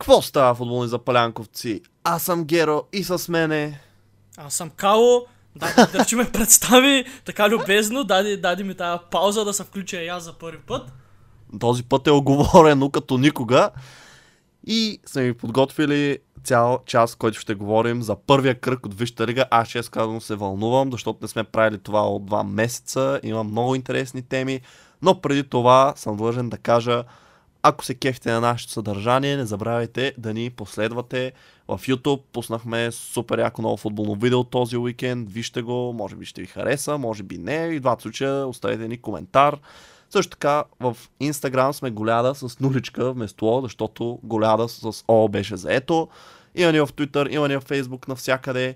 [0.00, 1.80] Какво става, футболни запалянковци?
[2.04, 3.80] Аз съм Геро и с мене...
[4.36, 5.26] Аз съм Кало.
[5.56, 8.04] Да, дърчи ме представи така любезно.
[8.04, 10.92] Даде, даде ми тази пауза да се включа и аз за първи път.
[11.60, 13.70] Този път е оговорено като никога.
[14.66, 19.44] И сме ви подготвили цял час, който ще говорим за първия кръг от Висшата лига.
[19.50, 23.20] Аз честно казвам се вълнувам, защото не сме правили това от два месеца.
[23.22, 24.60] Има много интересни теми.
[25.02, 27.04] Но преди това съм длъжен да кажа,
[27.62, 31.32] ако се кефите на нашето съдържание, не забравяйте да ни последвате
[31.68, 32.22] в YouTube.
[32.32, 35.32] Пуснахме супер яко ново футболно видео този уикенд.
[35.32, 37.54] Вижте го, може би ще ви хареса, може би не.
[37.54, 39.58] И двата случая оставете ни коментар.
[40.10, 45.56] Също така в Instagram сме голяда с нуличка вместо О, защото голяда с О беше
[45.56, 46.08] заето.
[46.54, 48.74] Има ни в Twitter, има ни в Facebook, навсякъде.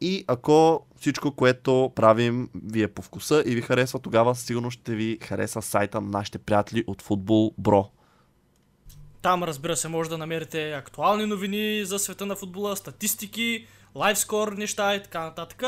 [0.00, 4.94] И ако всичко, което правим ви е по вкуса и ви харесва, тогава сигурно ще
[4.94, 7.90] ви хареса сайта на нашите приятели от Футбол Бро.
[9.24, 14.94] Там, разбира се, може да намерите актуални новини за света на футбола, статистики, лайвскор неща
[14.94, 15.62] и така нататък.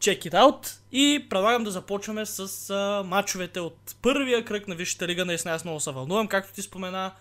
[0.00, 5.08] Check it out и предлагам да започваме с а, мачовете от първия кръг на Висшата
[5.08, 5.24] лига.
[5.24, 7.12] Наистина аз много се вълнувам, както ти спомена.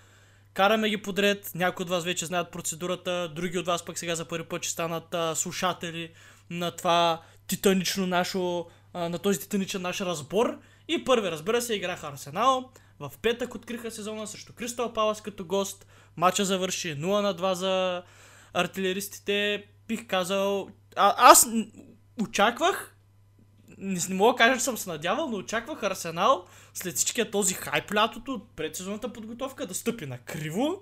[0.54, 4.26] Караме ги подред, някои от вас вече знаят процедурата, други от вас пък сега за
[4.26, 6.10] първи път ще станат а, слушатели
[6.50, 10.58] на това титанично нашо, а, на този титаничен наш разбор.
[10.88, 12.72] И първи, разбира се, играха Арсенал.
[13.00, 15.88] В петък откриха сезона срещу Кристал Палас като гост.
[16.16, 18.04] Матча завърши 0 на 2 за
[18.54, 19.66] артилеристите.
[19.88, 20.70] Бих казал...
[20.96, 21.48] А, аз
[22.22, 22.98] очаквах
[23.78, 27.54] не, не мога да кажа, че съм се надявал, но очаквах Арсенал след всичкия този
[27.54, 30.82] хайп лятото от предсезонната подготовка да стъпи на криво.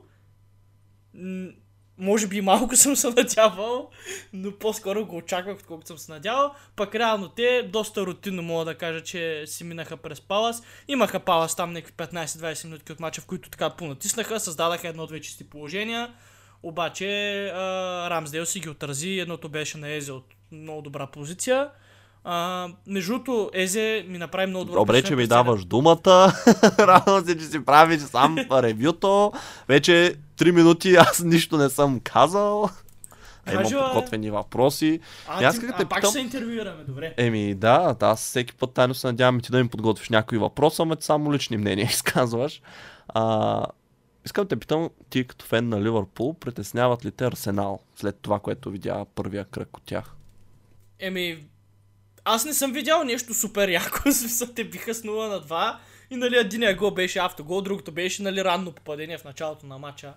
[1.97, 3.89] Може би малко съм се надявал,
[4.33, 6.51] но по-скоро го очаквах, отколкото съм се надявал.
[6.75, 10.63] Пък реално те доста рутинно мога да кажа, че си минаха през Палас.
[10.87, 15.43] Имаха Палас там някакви 15-20 минути от мача, в които така понатиснаха, създадаха едно-две чисти
[15.49, 16.13] положения.
[16.63, 21.69] Обаче а, Рамсдейл си ги отрази, едното беше на Езе от много добра позиция.
[22.27, 25.97] А, между другото, Езе ми направи много добро Добре, че ми даваш думата.
[26.79, 29.31] Радвам се, че си правиш сам ревюто.
[29.67, 32.69] Вече 3 минути аз нищо не съм казал.
[33.45, 34.99] А имам подготвени въпроси.
[35.27, 37.13] А, И аз ти, как а пак питам- се интервюираме, добре.
[37.17, 40.81] Еми да, да, аз всеки път тайно се надявам ти да ми подготвиш някои въпроса,
[40.83, 42.61] ама ти само лични мнения изказваш.
[43.07, 43.65] А,
[44.25, 48.39] искам да те питам, ти като фен на Ливърпул, притесняват ли те Арсенал след това,
[48.39, 50.15] което видя първия кръг от тях?
[50.99, 51.45] Еми,
[52.25, 55.77] аз не съм видял нещо супер яко, смисъл те биха с 0 на 2
[56.09, 60.13] и нали единия гол беше автогол, другото беше нали ранно попадение в началото на матча.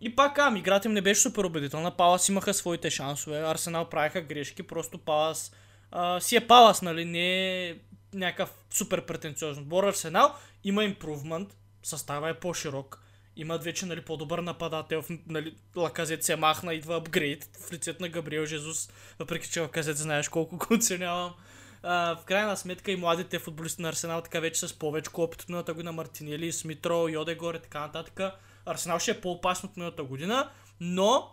[0.00, 4.20] И пак ам, играта им не беше супер убедителна, Палас имаха своите шансове, Арсенал правиха
[4.20, 5.52] грешки, просто Палас
[5.90, 7.74] а, си е Палас, нали, не е
[8.14, 9.84] някакъв супер претенциозен отбор.
[9.84, 10.34] Арсенал
[10.64, 13.03] има импрувмент, състава е по-широк,
[13.36, 18.46] имат вече нали, по-добър нападател, нали, Лаказет се махна, идва апгрейд в лицето на Габриел
[18.46, 21.34] Жезус, въпреки че Лаказет знаеш колко го оценявам.
[21.82, 25.48] А, в крайна сметка и младите футболисти на Арсенал така вече с повече опит от
[25.48, 28.20] миналата година, Мартинели, Смитро, Йодегор и така нататък.
[28.66, 30.50] Арсенал ще е по-опасно от миналата година,
[30.80, 31.30] но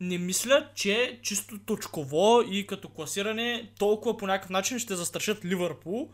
[0.00, 6.12] не мисля, че чисто точково и като класиране толкова по някакъв начин ще застрашат Ливърпул.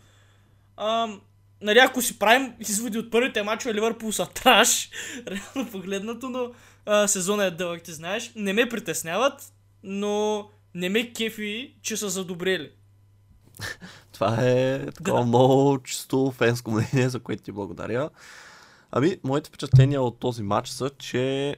[0.76, 1.20] Ам,
[1.60, 4.90] нали, ако си правим изводи от първите мачове, Ливърпул са траш,
[5.26, 6.50] реално погледнато, но
[6.86, 8.32] а, сезона е дълъг, ти знаеш.
[8.36, 9.52] Не ме притесняват,
[9.82, 12.70] но не ме кефи, че са задобрели.
[14.12, 15.26] Това е такова Да.
[15.26, 18.10] много чисто фенско мнение, за което ти благодаря.
[18.90, 21.56] Ами, моите впечатления от този матч са, че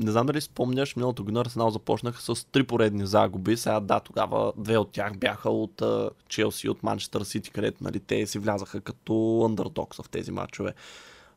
[0.00, 3.56] не знам дали спомняш, миналото година Арсенал започнаха с три поредни загуби.
[3.56, 5.82] Сега да, тогава две от тях бяха от
[6.28, 10.74] Челси и от Манчестър Сити, където нали, те си влязаха като андердокс в тези матчове.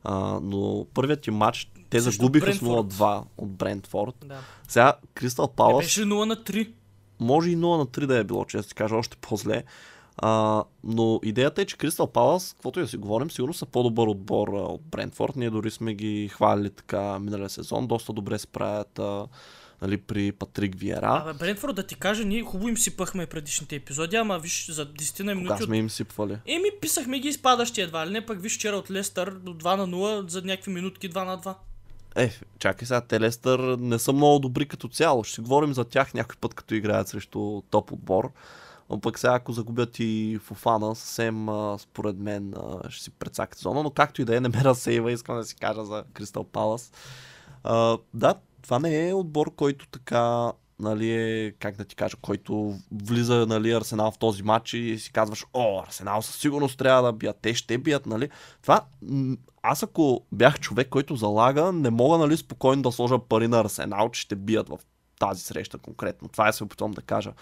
[0.04, 2.92] А, но първият ти матч, те Срещу загубиха с Брентфорд.
[2.92, 4.14] 0-2 от Брентфорд.
[4.24, 4.38] Да.
[4.68, 6.72] Сега Кристал Палас беше 0 на 3.
[7.20, 9.64] може и 0 на 3 да е било, че да ти кажа още по-зле.
[10.22, 14.06] А, но идеята е, че Кристал Палас, каквото и да си говорим, сигурно са по-добър
[14.06, 15.36] отбор а, от Брентфорд.
[15.36, 17.86] Ние дори сме ги хвалили така миналия сезон.
[17.86, 19.26] Доста добре се правят а,
[19.82, 21.22] нали, при Патрик Виера.
[21.26, 25.22] Абе, Брентфорд, да ти кажа, ние хубаво им сипахме предишните епизоди, ама виж, за 10
[25.22, 26.38] на Кога минути от сме им сипвали?
[26.46, 29.88] Еми, писахме ги изпадащи едва ли не, пък виж вчера от Лестър до 2 на
[29.88, 31.54] 0 за някакви минутки 2 на 2.
[32.16, 35.24] Е, чакай сега, те Лестър не са много добри като цяло.
[35.24, 38.32] Ще си говорим за тях някой път, като играят срещу топ отбор.
[38.90, 41.48] Но пък сега, ако загубят и Фуфана, съвсем
[41.78, 42.54] според мен
[42.88, 43.82] ще си прецакат зона.
[43.82, 46.92] Но както и да е, не ме разсейва, искам да си кажа за Кристал Палас.
[48.14, 53.46] Да, това не е отбор, който така нали, е, как да ти кажа, който влиза
[53.48, 57.38] нали, Арсенал в този матч и си казваш, о, Арсенал със сигурност трябва да бият,
[57.42, 58.30] те ще бият, нали.
[58.62, 58.84] Това,
[59.62, 64.10] аз ако бях човек, който залага, не мога нали, спокойно да сложа пари на Арсенал,
[64.10, 64.78] че ще бият в
[65.18, 66.28] тази среща конкретно.
[66.28, 67.32] Това е се опитвам да кажа.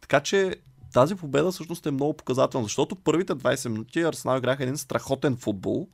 [0.00, 0.56] Така че
[0.96, 5.88] тази победа всъщност е много показателна, защото първите 20 минути Арсенал играха един страхотен футбол.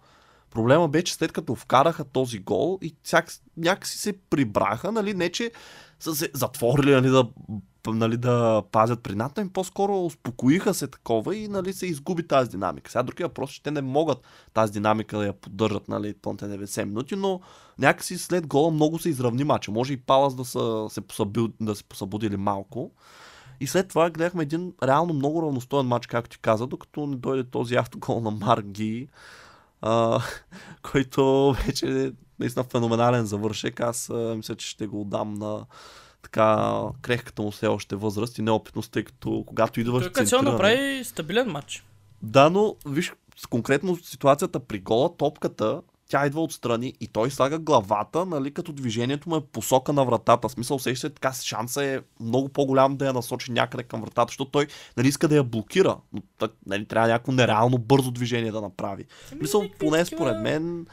[0.51, 5.29] Проблема бе, че след като вкараха този гол и всяк, някакси се прибраха, нали, не
[5.29, 5.51] че
[6.01, 7.29] са се затворили нали, да,
[7.87, 12.91] нали, да пазят прината им, по-скоро успокоиха се такова и нали, се изгуби тази динамика.
[12.91, 14.19] Сега другия въпрос, че те не могат
[14.55, 17.41] тази динамика да я поддържат нали, пълните 90 минути, но
[17.79, 19.71] някакси след гола много се изравни мача.
[19.71, 22.91] Може и Палас да са се, посъбил, да се посъбудили малко.
[23.63, 27.45] И след това гледахме един реално много равностоен матч, както ти каза, докато не дойде
[27.45, 29.09] този автогол на Марги,
[29.81, 30.21] а,
[30.93, 33.81] който вече е наистина феноменален завършек.
[33.81, 35.67] Аз а, мисля, че ще го отдам на
[36.23, 36.73] така
[37.03, 41.51] крехката му все още възраст и неопитност, тъй като когато идваш Той като направи стабилен
[41.51, 41.85] матч.
[42.23, 43.13] Да, но виж,
[43.51, 45.83] конкретно ситуацията при гола, топката
[46.13, 50.49] тя идва отстрани и той слага главата, нали, като движението му е посока на вратата.
[50.49, 54.31] В смисъл, усеща се така, шанса е много по-голям да я насочи някъде към вратата,
[54.31, 54.67] защото той
[54.97, 55.97] нали, иска да я блокира.
[56.13, 59.05] Но нали, трябва някакво нереално бързо движение да направи.
[59.33, 60.87] Ами, Мисъл, поне според мен,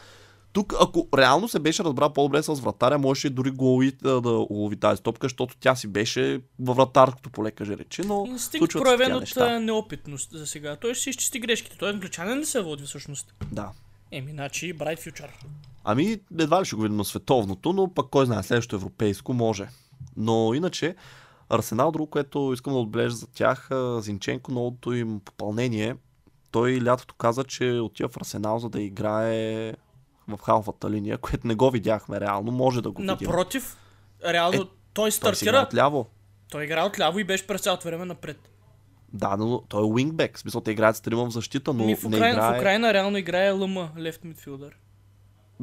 [0.53, 4.29] тук, ако реално се беше разбрал по-добре с вратаря, можеше дори го лови, да, да
[4.29, 9.13] лови тази топка, защото тя си беше във вратарското поле, каже речи, но Инстинкт проявен
[9.13, 9.59] от неща.
[9.59, 10.75] неопитност за сега.
[10.75, 11.77] Той ще си изчисти грешките.
[11.77, 13.33] Той англичанин ли се води всъщност?
[13.51, 13.71] Да.
[14.11, 15.29] Еми, значи Bright Future.
[15.83, 19.67] Ами, едва ли ще го видим на световното, но пък кой знае, следващото европейско може.
[20.17, 20.95] Но иначе,
[21.49, 23.69] Арсенал, друго, което искам да отбележа за тях,
[23.99, 25.95] Зинченко, новото им попълнение,
[26.51, 29.73] той лятото каза, че отива в Арсенал, за да играе
[30.27, 33.17] в халфата линия, което не го видяхме реално, може да го видим.
[33.21, 33.77] Напротив,
[34.25, 35.51] реално е, той стартира.
[35.51, 36.07] Той отляво.
[36.51, 38.49] Той игра отляво и беше през цялото време напред.
[39.13, 40.37] Да, но той е уингбек.
[40.37, 42.53] В смисъл, те играят с трима в защита, но Ми в, Украина, не играе...
[42.53, 44.75] в Украина реално играе ЛМ, лефт мидфилдър.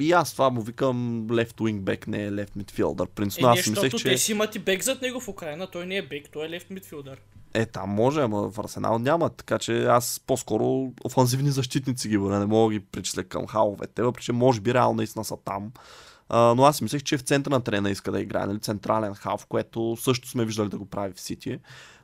[0.01, 3.09] И аз това му викам left wing back, не е left midfielder.
[3.09, 4.05] Принципно е, аз мислех, че...
[4.05, 6.49] те си имат и бек зад него в Украина, той не е бек, той е
[6.49, 7.17] left midfielder.
[7.55, 12.39] Е, там може, ама в Арсенал няма, така че аз по-скоро офанзивни защитници ги бъде,
[12.39, 15.73] не мога да ги причисля към халовете, въпреки че може би реално наистина са там.
[16.29, 19.47] А, но аз мислех, че в центъра на трена иска да играе, нали, централен халф,
[19.47, 21.59] което също сме виждали да го прави в Сити.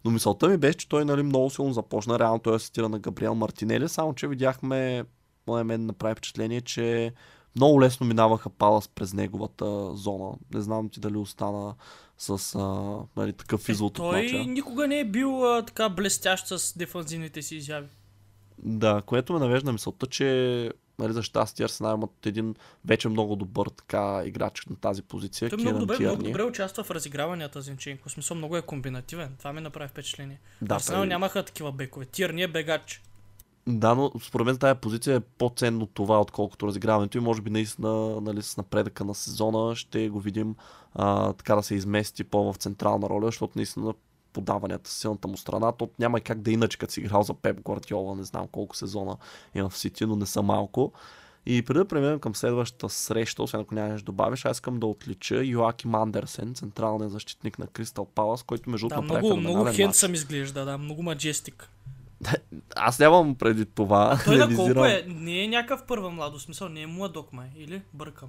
[0.05, 2.19] Но мисълта ми беше, че той нали, много силно започна.
[2.19, 5.05] Реално той асистира на Габриел Мартинели, само че видяхме,
[5.47, 7.13] моя мен направи впечатление, че
[7.57, 10.33] много лесно минаваха Палас през неговата зона.
[10.55, 11.75] Не знам ти дали остана
[12.19, 16.47] с а, нали, такъв е, извод е, Той никога не е бил а, така блестящ
[16.47, 17.89] с дефанзивните си изяви.
[18.59, 22.55] Да, което ме навежда мисълта, че нали, за щастие Арсенал имат един
[22.85, 25.51] вече много добър така играч на тази позиция.
[25.51, 28.09] Той много добре, много добре участва в разиграванията Зинченко.
[28.09, 29.35] В смисъл много е комбинативен.
[29.39, 30.41] Това ми направи впечатление.
[30.63, 31.09] Да, Арсенал той...
[31.09, 32.05] нямаха такива бекове.
[32.05, 33.03] Тирни е бегач.
[33.67, 38.21] Да, но според мен тази позиция е по-ценно това, отколкото разиграването и може би наистина
[38.21, 40.55] нали, с напредъка на сезона ще го видим
[40.95, 43.95] а, така да се измести по-в централна роля, защото наистина
[44.33, 48.15] подаванията силната му страна, то няма как да иначе, като си играл за Пеп Гвардиола,
[48.17, 49.17] не знам колко сезона
[49.55, 50.93] има в Сити, но не са малко.
[51.47, 55.45] И преди да преминем към следващата среща, освен ако нямаш добавиш, аз искам да отлича
[55.45, 60.79] Йоаким Андерсен, централният защитник на Кристал Палас, който между да, много, много хендсъм изглежда, да,
[60.79, 61.69] много маджестик.
[62.77, 64.19] Аз нямам преди това.
[64.21, 65.05] А той на колко е?
[65.09, 68.29] Не е някакъв първа младо смисъл, не е младок май, или бъркам?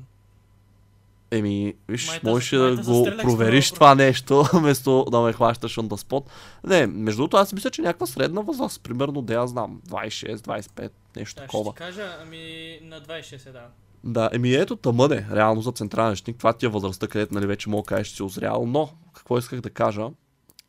[1.34, 6.08] Еми, виж, майта, можеш да го провериш това нещо, вместо да ме хващаш on the
[6.08, 6.26] spot.
[6.64, 10.90] Не, между другото, аз мисля, че някаква средна възраст, примерно, да я знам, 26, 25,
[11.16, 11.72] нещо да, такова.
[11.72, 13.68] Ще ти кажа, ами на 26 е, да.
[14.04, 16.38] Да, еми ето тъмън е, реално за централен щник.
[16.38, 18.66] Това ти е възрастта, където нали, вече мога да кажеш, че си озрял.
[18.66, 20.10] Но, какво исках да кажа,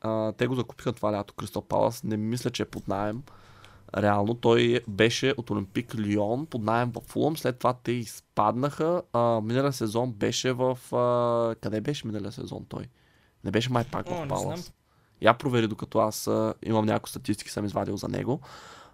[0.01, 2.05] а, те го закупиха това лято, Кристал Палас.
[2.05, 3.23] Не мисля, че е под найем.
[3.97, 9.03] Реално той беше от Олимпик Лион под найем в Фулъм, след това те изпаднаха.
[9.13, 10.79] А, миналия сезон беше в...
[10.93, 12.89] А, къде беше миналия сезон той?
[13.45, 14.73] Не беше май пак в Палас.
[15.21, 18.41] Я провери, докато аз а, имам някои статистики, съм извадил за него.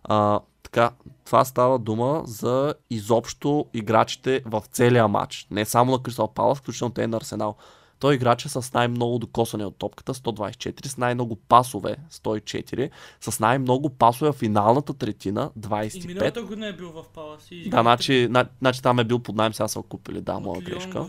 [0.05, 0.91] А, така,
[1.25, 5.47] това става дума за изобщо играчите в целия матч.
[5.51, 7.57] Не само на Кристал Палас, включително те на Арсенал.
[8.00, 12.90] Той е с най-много докосване от топката, 124, с най-много пасове, 104,
[13.21, 16.04] с най-много пасове в финалната третина, 25.
[16.04, 17.49] И миналата година е бил в Палас.
[17.66, 21.07] Да, значи, на, значи там е бил под найем, сега са купили, да, моя грешка.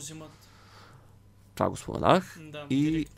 [1.56, 2.40] Това го споменах.
[2.52, 3.16] Да, И директно.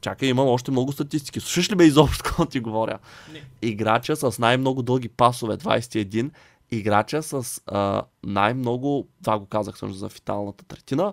[0.00, 1.40] чакай, имам още много статистики.
[1.40, 2.98] Слушаш ли ме изобщо, какво ти говоря?
[3.32, 3.42] Не.
[3.62, 6.30] Играча с най-много дълги пасове, 21.
[6.70, 11.12] Играча с а, най-много, това го казах също за финалната третина,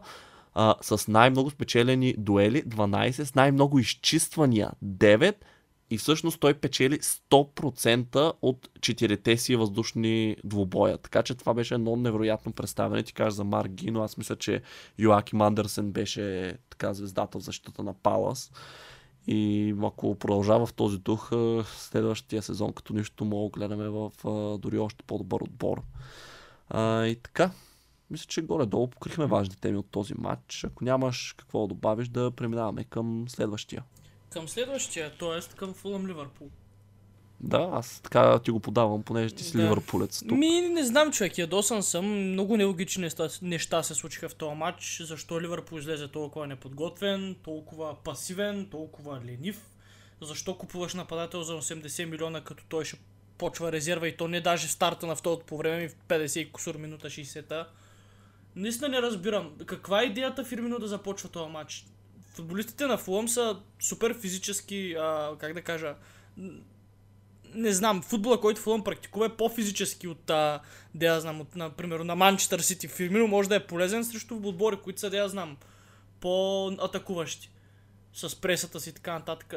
[0.53, 5.35] а, с най-много спечелени дуели, 12, с най-много изчиствания, 9.
[5.89, 10.97] И всъщност той печели 100% от четирите си въздушни двубоя.
[10.97, 13.03] Така че това беше едно невероятно представяне.
[13.03, 14.61] Ти кажа за Марк Гино, аз мисля, че
[14.99, 18.51] Йоаким Андерсен беше така звездата в защита на Палас.
[19.27, 21.31] И ако продължава в този дух,
[21.65, 24.11] следващия сезон, като нищо мога да гледаме в
[24.57, 25.81] дори още по-добър отбор.
[26.69, 27.51] А, и така,
[28.11, 30.63] мисля, че горе-долу покрихме важните теми от този матч.
[30.63, 33.83] Ако нямаш какво да добавиш, да преминаваме към следващия.
[34.29, 35.55] Към следващия, т.е.
[35.55, 36.49] към Фулъм Ливърпул.
[37.39, 39.63] Да, аз така ти го подавам, понеже ти си Да.
[39.63, 40.37] ливърпулец тук.
[40.37, 42.05] Ми, не знам, човек, ядосан съм.
[42.31, 45.01] Много нелогични неща, неща се случиха в този матч.
[45.05, 49.61] Защо Ливърпул излезе толкова неподготвен, толкова пасивен, толкова ленив?
[50.21, 52.97] Защо купуваш нападател за 80 милиона, като той ще
[53.37, 56.51] почва резерва и то не даже в старта на второто по време, в 50 и
[56.51, 57.67] кусор минута 60-та.
[58.55, 59.51] Наистина не разбирам.
[59.65, 61.85] Каква е идеята Фирмино да започва този матч?
[62.33, 65.95] Футболистите на Фулъм са супер физически, а, как да кажа,
[67.55, 70.59] не знам, футбола, който Фулъм практикува е по-физически от, а,
[70.95, 72.87] да я знам, от, например, на Манчестър Сити.
[72.87, 75.57] Фирмино може да е полезен срещу отбори, които са, да я знам,
[76.19, 77.49] по-атакуващи.
[78.13, 79.53] С пресата си и така нататък.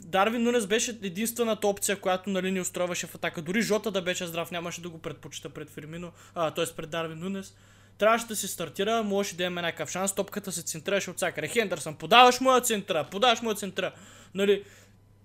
[0.00, 3.42] Дарвин Нунес беше единствената опция, която нали, ни устроиваше в атака.
[3.42, 6.64] Дори Жота да беше здрав, нямаше да го предпочита пред Фирмино, а, т.е.
[6.76, 7.54] пред Дарвин Нунес.
[8.00, 11.48] Трябваше да се стартира, можеше да имаме някакъв шанс, топката се центрираше от всякъде.
[11.48, 13.92] Хендърсън, подаваш моя центра, подаваш моя центра.
[14.34, 14.62] Нали,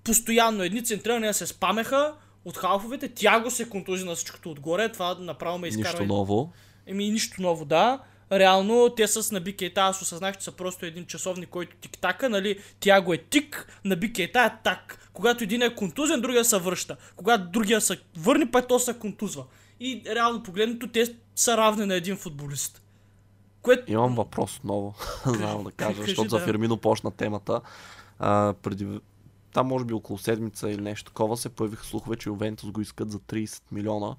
[0.04, 2.14] постоянно едни центрирания се спамеха
[2.46, 6.00] от халфовете, тяго се контузи на всичкото отгоре, това направо ме изкарва.
[6.00, 6.52] Нищо ново.
[6.88, 8.00] Еми, нищо ново, да.
[8.32, 12.60] Реално, те с Наби Кейта, аз осъзнах, че са просто един часовник, който тик-така, нали,
[12.80, 15.10] Тяго е тик, Наби Кейта е так.
[15.14, 16.98] Когато един е контузен, другия се връща.
[17.16, 19.46] Когато другия се върне, пък то се контузва.
[19.80, 22.82] И реално погледнато, те са равни на един футболист.
[23.62, 26.46] Което Имам въпрос отново, знам да кажа, Кажи, защото за да.
[26.46, 27.62] Фирмино почна темата.
[28.20, 29.00] А, преди,
[29.54, 33.12] там може би около седмица или нещо такова се появиха слухове, че Ювентус го искат
[33.12, 34.16] за 30 милиона.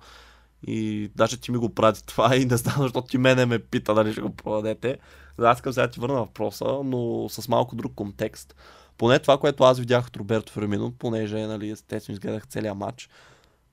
[0.67, 3.95] И даже ти ми го прави това и не знам защо ти мене ме пита
[3.95, 4.99] дали ще го продадете.
[5.39, 8.55] Да, аз искам сега ти върна въпроса, но с малко друг контекст.
[8.99, 13.09] Поне това, което аз видях от Роберто Фермино, понеже нали, естествено изгледах целия матч.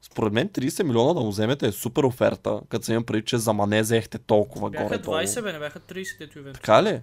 [0.04, 3.38] Според мен 30 милиона да му вземете е супер оферта, като се имам преди, че
[3.38, 5.18] за Мане взехте толкова бяха горе-долу.
[5.18, 6.62] 20, бе, не бяха 30 дето Ювентус.
[6.62, 7.02] Така ли?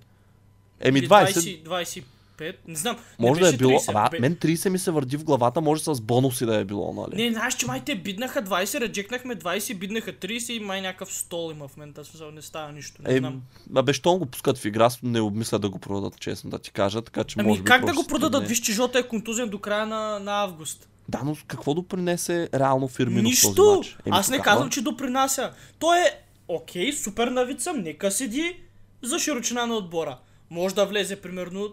[0.81, 1.63] Еми Или 20.
[1.63, 2.05] 20,
[2.39, 2.97] 25, не знам.
[3.19, 3.71] Може не да е било.
[3.73, 6.65] 30, Ама, бе- мен 30 ми се върди в главата, може с бонуси да е
[6.65, 7.25] било, нали?
[7.25, 11.51] Не, знаеш, че май те биднаха 20, реджекнахме 20, биднаха 30 и май някакъв стол
[11.51, 12.05] има в момента.
[12.05, 13.03] Смисъл, не става нищо.
[13.03, 13.43] Не Е, знам.
[13.77, 17.03] абе, щом го пускат в игра, не обмисля да го продадат, честно да ти кажа,
[17.03, 18.49] така че може Ами би как да го продадат?
[18.49, 20.87] Виж, че Жота е контузен до края на, на август.
[21.11, 23.75] Да, но какво допринесе реално Фирмино в този Нищо!
[23.77, 23.97] матч?
[24.07, 25.53] Еми, Аз не тогава- казвам, че допринася.
[25.79, 26.11] Той е
[26.49, 28.57] окей, супер навид съм, нека седи
[29.03, 30.19] за широчина на отбора.
[30.51, 31.69] Може да влезе, примерно,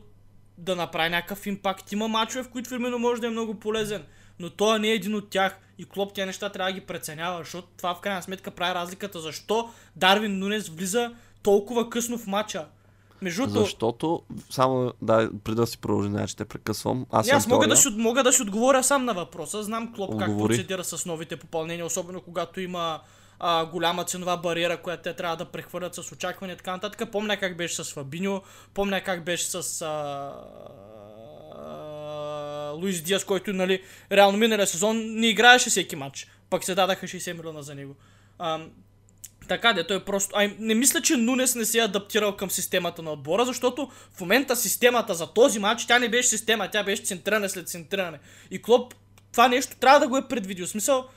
[0.57, 1.91] да направи някакъв импакт.
[1.91, 4.03] Има мачове, в които Фирмино може да е много полезен.
[4.39, 5.57] Но той не е един от тях.
[5.77, 9.19] И Клоп тия неща трябва да ги преценява, защото това в крайна сметка прави разликата.
[9.19, 11.11] Защо Дарвин Нунес влиза
[11.43, 12.65] толкова късно в матча?
[13.21, 17.05] Между Защото, само да, преди да си продължи, че те прекъсвам.
[17.11, 17.91] Аз, не, аз мога да, теория.
[17.91, 19.63] си, мога да си отговоря сам на въпроса.
[19.63, 20.49] Знам Клоп как Отговори.
[20.49, 22.99] процедира с новите попълнения, особено когато има
[23.39, 27.11] а, голяма ценова бариера, която те трябва да прехвърлят с очакване и така нататък.
[27.11, 28.41] Помня как беше с Фабиньо,
[28.73, 30.33] помня как беше с а,
[31.55, 33.81] а, Луис Диас, който нали,
[34.11, 36.27] реално миналия сезон не играеше всеки матч.
[36.49, 37.95] Пък се дадаха 60 милиона за него.
[38.39, 38.59] А,
[39.47, 40.37] така де, той просто...
[40.37, 44.21] Ай, не мисля, че Нунес не се е адаптирал към системата на отбора, защото в
[44.21, 48.19] момента системата за този матч, тя не беше система, тя беше центриране след центриране.
[48.51, 48.93] И Клоп
[49.31, 50.67] това нещо трябва да го е предвидил.
[50.67, 51.07] Смисъл,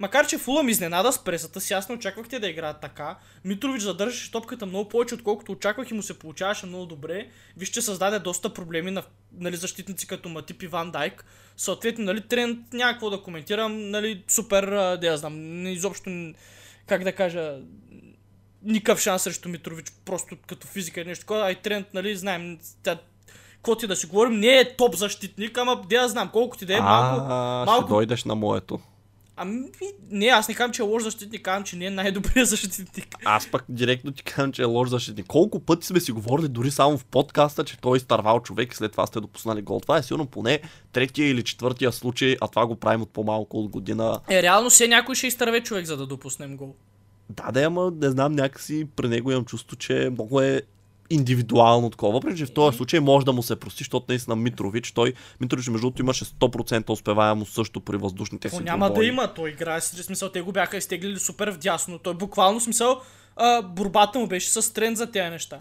[0.00, 3.18] макар че Фулъм изненада с пресата си, аз не очаквахте да играят така.
[3.44, 7.28] Митрович задържаше топката много повече, отколкото очаквах и му се получаваше много добре.
[7.56, 9.02] Вижте, създаде доста проблеми на
[9.32, 11.24] нали, защитници като Матип и Ван Дайк.
[11.56, 14.66] Съответно, нали, тренд няма какво да коментирам, нали, супер,
[14.96, 16.10] да я знам, изобщо,
[16.88, 17.58] как да кажа,
[18.62, 21.44] никакъв шанс срещу Митрович, просто като физика и нещо такова.
[21.44, 22.98] Ай тренд, нали, знаем, тя,
[23.54, 26.66] какво ти да си говорим, не е топ защитник, ама да я знам, колко ти
[26.66, 28.80] да е, малко, А, малко ще дойдеш на моето.
[29.40, 29.62] Ами,
[30.10, 33.16] не, аз не казвам, че е лош защитник, казвам, че не е най-добрият защитник.
[33.24, 35.26] Аз пък директно ти казвам, че е лош защитник.
[35.26, 38.76] Колко пъти сме си говорили дори само в подкаста, че той е изтървал човек и
[38.76, 39.80] след това сте допуснали гол.
[39.80, 40.60] Това е сигурно поне
[40.92, 44.20] третия или четвъртия случай, а това го правим от по-малко от година.
[44.28, 46.74] Е, реално все някой ще изтърве човек, за да допуснем гол.
[47.30, 50.62] Да, да, ама не знам, някакси при него имам чувство, че много е
[51.10, 52.12] индивидуално такова.
[52.12, 55.68] Въпреки, че в този случай може да му се прости, защото наистина Митрович, той, Митрович
[55.68, 60.02] между другото имаше 100% успеваемост също при въздушните си няма да има, той играе с
[60.02, 61.98] смисъл, те го бяха изтеглили супер вдясно.
[61.98, 63.00] Той буквално смисъл,
[63.36, 65.60] а, борбата му беше с тренд за тези неща.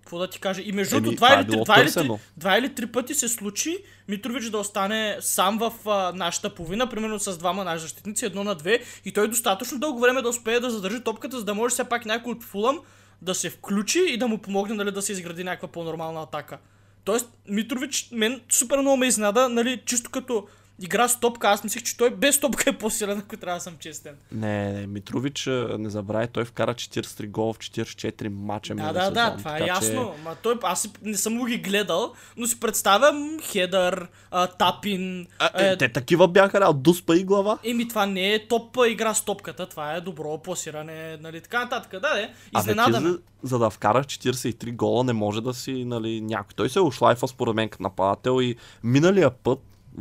[0.00, 0.62] Какво да ти кажа?
[0.64, 3.14] И между другото, два, е или три- било два, или три, два или три пъти
[3.14, 3.78] се случи
[4.08, 8.54] Митрович да остане сам в а, нашата половина, примерно с двама наши защитници, едно на
[8.54, 11.84] две, и той достатъчно дълго време да успее да задържи топката, за да може все
[11.84, 12.80] пак някой от Фулъм
[13.22, 16.58] да се включи и да му помогне нали, да се изгради някаква по-нормална атака.
[17.04, 20.46] Тоест, Митрович, мен супер много ме изнада, нали, чисто като
[20.82, 23.74] игра с топка, аз мислех, че той без топка е по-силен, ако трябва да съм
[23.80, 24.14] честен.
[24.32, 28.74] Не, не, Митрович, а, не забравяй, той вкара 43 гола в 44 мача.
[28.74, 30.14] Да, да, да, сезон, това е така че- ясно.
[30.24, 35.26] Ма той, аз не съм го ги гледал, но си представям хедър, а, тапин.
[35.38, 37.58] А, е, е, те такива бяха, да, дуспа и глава.
[37.64, 41.58] Еми, това не е топ а, игра с топката, това е добро пласиране, нали, така
[41.58, 41.90] нататък.
[42.00, 43.10] Да, де, А изненада ти, ме.
[43.10, 46.54] за, за да вкараш 43 гола, не може да си, нали, някой.
[46.56, 49.58] Той се е ушлайфа според мен като нападател и миналия път,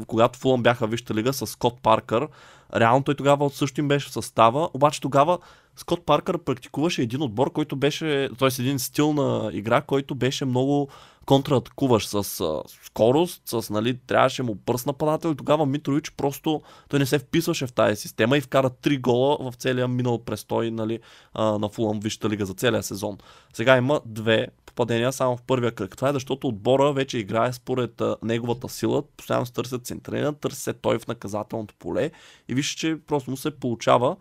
[0.07, 2.27] когато Фулъм бяха в Висшата лига с Скот Паркър,
[2.75, 5.37] реално той тогава също им беше в състава, обаче тогава
[5.75, 8.61] Скот Паркър практикуваше един отбор, който беше, т.е.
[8.61, 10.89] един стил на игра, който беше много
[11.25, 16.99] контратакуваш с а, скорост, с, нали, трябваше му пръст нападател и тогава Митрович просто, той
[16.99, 20.99] не се вписваше в тази система и вкара 3 гола в целия минал престой, нали,
[21.35, 23.17] на Фулъм в Висшата лига за целия сезон.
[23.53, 25.97] Сега има две попадения само в първия кръг.
[25.97, 30.61] Това е защото отбора вече играе според а, неговата сила, постоянно се търсят центриране, търси
[30.61, 32.11] се той в наказателното поле
[32.47, 34.15] и вижте, че просто му се получава.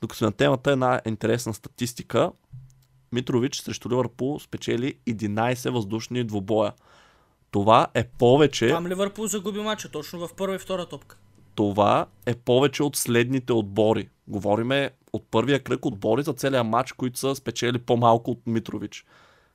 [0.00, 2.30] Докато на темата е една интересна статистика,
[3.12, 6.72] Митрович срещу Ливърпул спечели 11 въздушни двубоя.
[7.50, 11.16] Това е повече, Там Ливърпул загуби мача, точно в първа и втора топка.
[11.54, 14.08] това е повече от следните отбори.
[14.28, 19.04] Говориме от първия кръг отбори за целия матч, които са спечели по-малко от Митрович.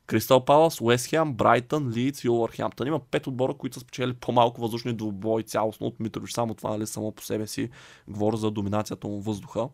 [0.09, 2.87] Кристал Палас, Уест Хем, Брайтън, Лидс и Уолвърхемптън.
[2.87, 6.31] Има пет отбора, които са спечели по-малко въздушни двубои цялостно от Митрович.
[6.31, 7.69] Само това, нали, само по себе си
[8.07, 9.69] говоря за доминацията му въздуха.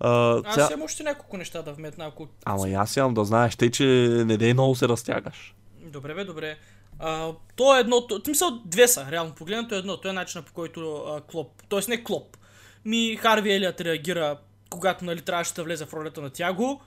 [0.00, 2.28] А, Аз ця- имам още няколко неща да вметна, ако...
[2.44, 3.84] Ама и аз имам да знаеш, тъй, че
[4.26, 5.54] не дей много се разтягаш.
[5.80, 6.58] Добре, бе, добре.
[6.98, 10.12] А, то е едно, то, в смисъл две са, реално погледнато е едно, то е
[10.12, 11.80] начинът по който а, Клоп, т.е.
[11.88, 12.36] не Клоп,
[12.84, 14.38] ми Харви Елият реагира,
[14.70, 16.80] когато нали трябваше да влезе в ролята на Тяго.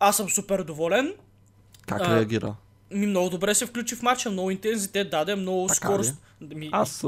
[0.00, 1.14] Аз съм супер доволен.
[1.88, 2.54] Как А, реагира?
[2.90, 6.14] Ми много добре се включи в матча, много интензитет даде, много Така скорост.
[6.40, 7.04] Ми, Аз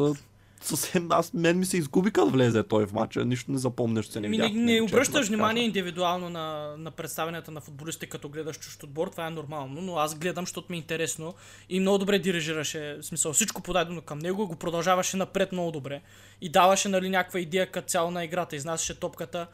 [0.63, 3.25] съвсем, аз, мен ми се изгуби като влезе той в матча.
[3.25, 4.63] Нищо не запомняш, че не Ми, не, видях.
[4.63, 9.27] не честно обръщаш внимание индивидуално на, на представянето на футболистите, като гледаш чужд отбор, това
[9.27, 11.35] е нормално, но аз гледам, защото ми е интересно
[11.69, 16.01] и много добре дирижираше, в смисъл всичко подадено към него, го продължаваше напред много добре
[16.41, 19.47] и даваше нали, някаква идея като цяло на играта, изнасяше топката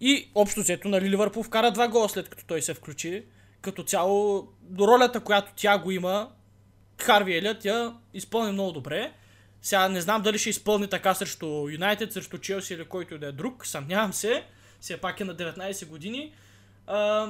[0.00, 3.24] и общо взето нали, Ливърпул вкара два гола след като той се включи.
[3.62, 4.48] Като цяло
[4.78, 6.30] ролята, която тя го има,
[7.02, 9.12] Харви Елият я изпълни много добре.
[9.62, 13.26] Сега не знам дали ще изпълни така срещу Юнайтед, срещу Челси или който и да
[13.26, 13.66] е друг.
[13.66, 14.44] Съмнявам се.
[14.80, 16.34] Все пак е на 19 години.
[16.86, 17.28] А,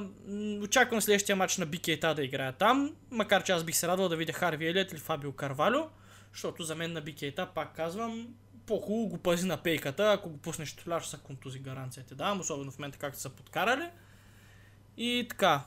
[0.63, 2.97] очаквам следващия матч на Бикейта да играя там.
[3.11, 5.85] Макар че аз бих се радвал да видя Харви Елият или Фабио Карвалю.
[6.33, 8.29] Защото за мен на Бикейта, пак казвам,
[8.67, 10.13] по-хубаво го пази на пейката.
[10.13, 12.15] Ако го пуснеш титуляр, са контузи гаранцията.
[12.15, 13.89] Да, особено в момента както са подкарали.
[14.97, 15.65] И така,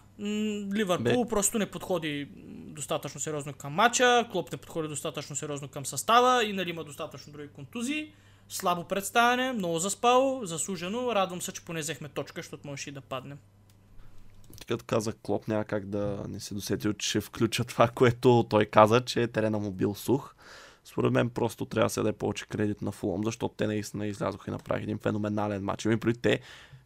[0.73, 1.29] Ливърпул Бе.
[1.29, 2.27] просто не подходи
[2.75, 7.33] достатъчно сериозно към матча, Клоп не подходи достатъчно сериозно към състава и нали има достатъчно
[7.33, 8.13] други контузии.
[8.49, 11.15] Слабо представяне, много заспал, заслужено.
[11.15, 13.37] Радвам се, че поне взехме точка, защото можеше и да паднем.
[14.67, 18.65] Като каза Клоп, няма как да не се досетил, че ще включа това, което той
[18.65, 20.35] каза, че терена му бил сух.
[20.83, 24.51] Според мен просто трябва да се даде повече кредит на Фулъм, защото те наистина излязоха
[24.51, 25.85] и направиха един феноменален матч.
[25.85, 26.39] Ами преди те,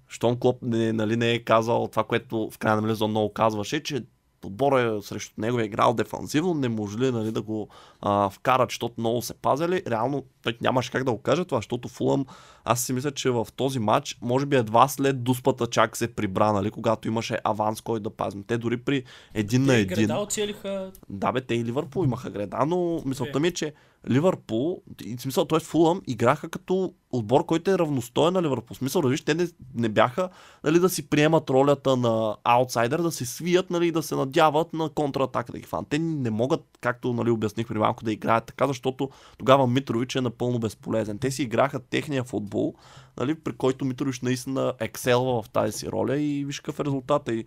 [0.10, 4.04] щом Клоп не, нали, не е казал това, което в крайна нали, много казваше, че
[4.46, 7.70] отбора е срещу него е играл дефанзивно, не може ли нали, да го
[8.02, 9.84] а, вкарат, защото много се пазили.
[9.88, 12.26] Реално той нямаше как да го каже това, защото Фулъм,
[12.64, 16.54] аз си мисля, че в този матч, може би едва след дуспата чак се прибра,
[16.54, 18.44] нали, когато имаше аванс, който да пазим.
[18.44, 19.96] Те дори при един на Те и един.
[19.96, 23.42] Греда оцелиха Да, бе, те и Ливърпул имаха греда, но мисълта Е.
[23.42, 23.74] ми е, че
[24.10, 24.82] Ливърпул,
[25.18, 25.60] в смисъл, т.е.
[25.60, 28.74] Фулъм играха като отбор, който е равностоен на Ливърпул.
[28.76, 30.30] В смисъл, да виж, те не, не бяха
[30.64, 34.90] нали, да си приемат ролята на аутсайдер, да се свият нали, да се надяват на
[34.90, 35.88] контратака да ги фанат.
[35.90, 40.22] Те не могат, както нали, обясних при малко, да играят така, защото тогава Митрович е
[40.22, 41.18] напълно безполезен.
[41.18, 42.74] Те си играха техния футбол,
[43.18, 47.34] нали, при който Митрович наистина екселва в тази си роля и виж какъв е резултата.
[47.34, 47.46] И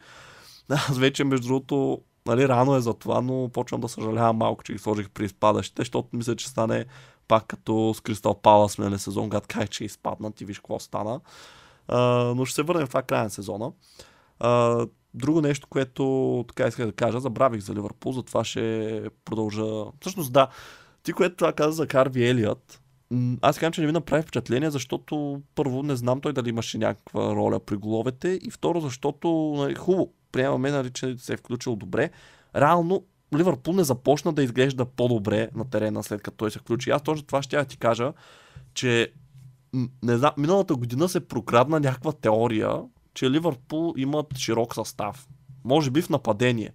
[0.69, 4.73] аз вече, между другото, нали, рано е за това, но почвам да съжалявам малко, че
[4.73, 6.87] ги сложих при изпадащите, защото мисля, че стане
[7.29, 11.21] пак като с Кристал Палас миналия сезон, гад кай, че изпаднат и виж какво стана.
[11.89, 11.99] А,
[12.37, 13.73] но ще се върнем в това края на сезона.
[14.39, 19.85] А, друго нещо, което така исках да кажа, забравих за Ливърпул, затова ще продължа.
[20.01, 20.49] Всъщност да,
[21.03, 22.83] ти което това каза за Харви Елият,
[23.41, 27.35] аз казвам, че не ми направи впечатление, защото първо не знам той дали имаше някаква
[27.35, 32.11] роля при головете и второ, защото нали, хубаво, приемаме, нали, че се е включил добре.
[32.57, 33.05] Реално
[33.37, 36.91] Ливърпул не започна да изглежда по-добре на терена след като той се включи.
[36.91, 38.13] Аз точно това ще я ти кажа,
[38.75, 39.13] че
[40.03, 42.81] не знам, миналата година се прокрадна някаква теория,
[43.15, 45.29] че Ливърпул имат широк състав.
[45.65, 46.71] Може би в нападение.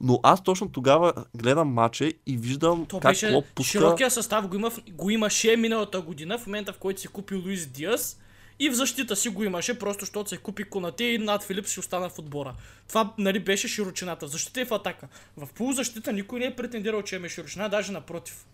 [0.00, 3.70] Но аз точно тогава гледам матча и виждам То как беше Клоп пуска...
[3.70, 7.66] широкия състав го, има, го имаше миналата година, в момента в който си купи Луис
[7.66, 8.18] Диас
[8.58, 11.80] и в защита си го имаше, просто защото се купи Конате и над Филип си
[11.80, 12.54] остана в отбора.
[12.88, 14.26] Това нали, беше широчината.
[14.26, 15.08] В защита и в атака.
[15.36, 18.46] В полузащита никой не е претендирал, че има широчина, даже напротив.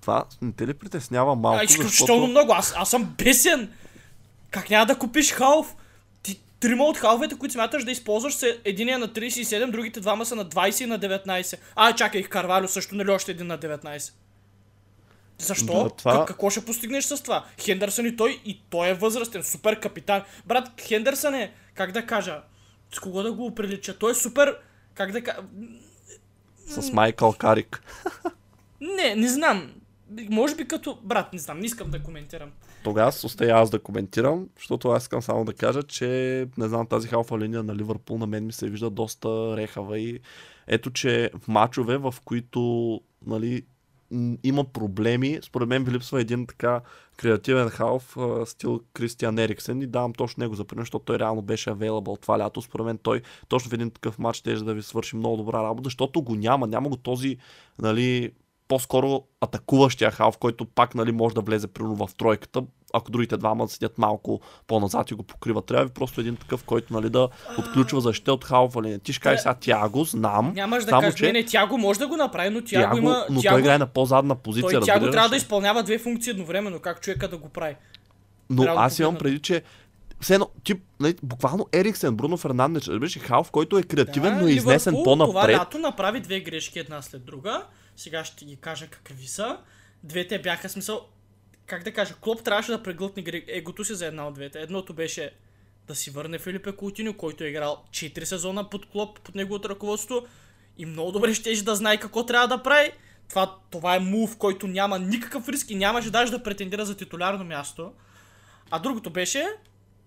[0.00, 2.26] Това не те ли притеснява малко, А, изключително защото...
[2.26, 2.52] много.
[2.52, 3.72] Аз, аз съм бесен.
[4.50, 5.74] Как няма да купиш халф?
[6.22, 10.26] Ти трима от халфовете, които смяташ да използваш, са един е на 37, другите двама
[10.26, 11.58] са на 20 и на 19.
[11.76, 14.12] А, чакай, Карвалю също нали още един на 19.
[15.38, 15.84] Защо?
[15.84, 17.44] Да, това- Как, какво ще постигнеш с това?
[17.60, 20.22] Хендърсън и той, и той е възрастен, супер капитан.
[20.46, 22.42] Брат, Хендърсън е, как да кажа,
[22.94, 23.98] с кого да го прилича?
[23.98, 24.58] Той е супер,
[24.94, 25.38] как да кажа,
[26.66, 27.82] С Майкъл Карик.
[28.80, 29.72] не, не знам.
[30.30, 32.50] Може би като брат, не знам, не искам да коментирам.
[32.84, 36.06] Тогава остая аз да коментирам, защото аз искам само да кажа, че
[36.58, 40.20] не знам, тази халфа линия на Ливърпул на мен ми се вижда доста рехава и
[40.66, 42.60] ето, че в мачове, в които
[43.26, 43.62] нали,
[44.44, 46.80] има проблеми, според мен ви липсва един така
[47.16, 51.70] креативен халф, стил Кристиан Ериксен и давам точно него за пример, защото той реално беше
[51.70, 52.62] available това лято.
[52.62, 55.86] Според мен той точно в един такъв матч ще да ви свърши много добра работа,
[55.86, 57.36] защото го няма, няма го този
[57.78, 58.32] нали,
[58.68, 62.62] по-скоро атакуващия халф, който пак нали, може да влезе примерно в тройката,
[62.96, 65.66] ако другите двама седят малко по-назад и го покриват.
[65.66, 67.28] Трябва ви просто един такъв, който нали, да
[67.58, 68.80] отключва защита от халфа.
[68.80, 68.98] Нали.
[68.98, 70.52] Ти ще кажеш сега Тяго, знам.
[70.54, 72.98] Нямаш да само, кажеш, че не, не, Тяго може да го направи, но Тяго, Тяго,
[72.98, 73.26] има...
[73.30, 74.80] но Тяго, той играе на по-задна позиция.
[74.80, 77.76] той Тяго трябва да изпълнява две функции едновременно, как човека да го прави.
[78.50, 79.62] Но Трябва да аз имам преди, че
[80.20, 84.50] все едно, тип, нали, буквално Ериксен, Бруно Фернандеш, и Халф, който е креативен, но е
[84.50, 85.56] изнесен Това по-напред.
[85.56, 87.62] лято направи две грешки една след друга.
[87.96, 89.58] Сега ще ги кажа какви са.
[90.04, 91.00] Двете бяха смисъл...
[91.66, 94.60] Как да кажа, Клоп трябваше да преглътне егото си за една от двете.
[94.60, 95.32] Едното беше
[95.86, 100.26] да си върне Филипе Култиньо, който е играл 4 сезона под Клоп, под неговото ръководство
[100.78, 102.92] и много добре ще да знае какво трябва да прави.
[103.28, 107.44] Това, това е мув, който няма никакъв риск и нямаше даже да претендира за титулярно
[107.44, 107.92] място.
[108.70, 109.46] А другото беше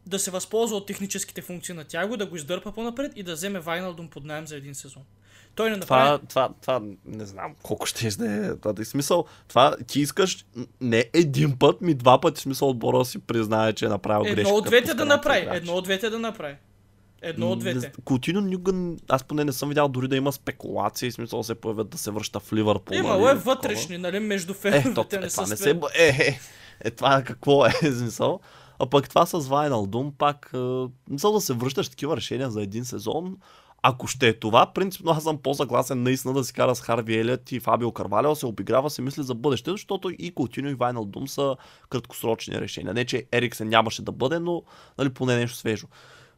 [0.05, 3.59] да се възползва от техническите функции на Тяго, да го издърпа по-напред и да вземе
[3.59, 5.03] Вайналдум под найем за един сезон.
[5.59, 6.27] Той не направи...
[6.29, 8.57] Това, това, това, не знам колко ще изде.
[8.61, 9.25] Това да е смисъл.
[9.47, 10.45] Това ти искаш
[10.81, 14.41] не един път, ми два пъти смисъл отбора си признае, че е направил грешка.
[14.41, 15.47] Едно от двете да направи.
[15.51, 16.55] Едно от двете да направи.
[17.21, 17.91] Едно от двете.
[18.05, 21.97] Кутино никога, аз поне не съм видял дори да има спекулации, смисъл се появят да
[21.97, 22.95] се връща в Ливърпул.
[22.95, 25.69] Имало нали, е вътрешни, нали, между Е, то, феновете е, не това са не се...
[25.95, 26.39] Е, е,
[26.81, 28.39] е, това какво е, смисъл.
[28.79, 32.85] А пък това с Вайналдум пак, е, мисъл да се връщаш такива решения за един
[32.85, 33.37] сезон,
[33.81, 37.51] ако ще е това, принципно аз съм по-съгласен наистина да си кара с Харви Елият
[37.51, 41.55] и Фабио Карвалео, се обиграва, се мисли за бъдеще, защото и Кутино и Вайналдум са
[41.89, 42.93] краткосрочни решения.
[42.93, 44.63] Не, че Ериксен нямаше да бъде, но
[44.97, 45.87] нали, поне нещо свежо.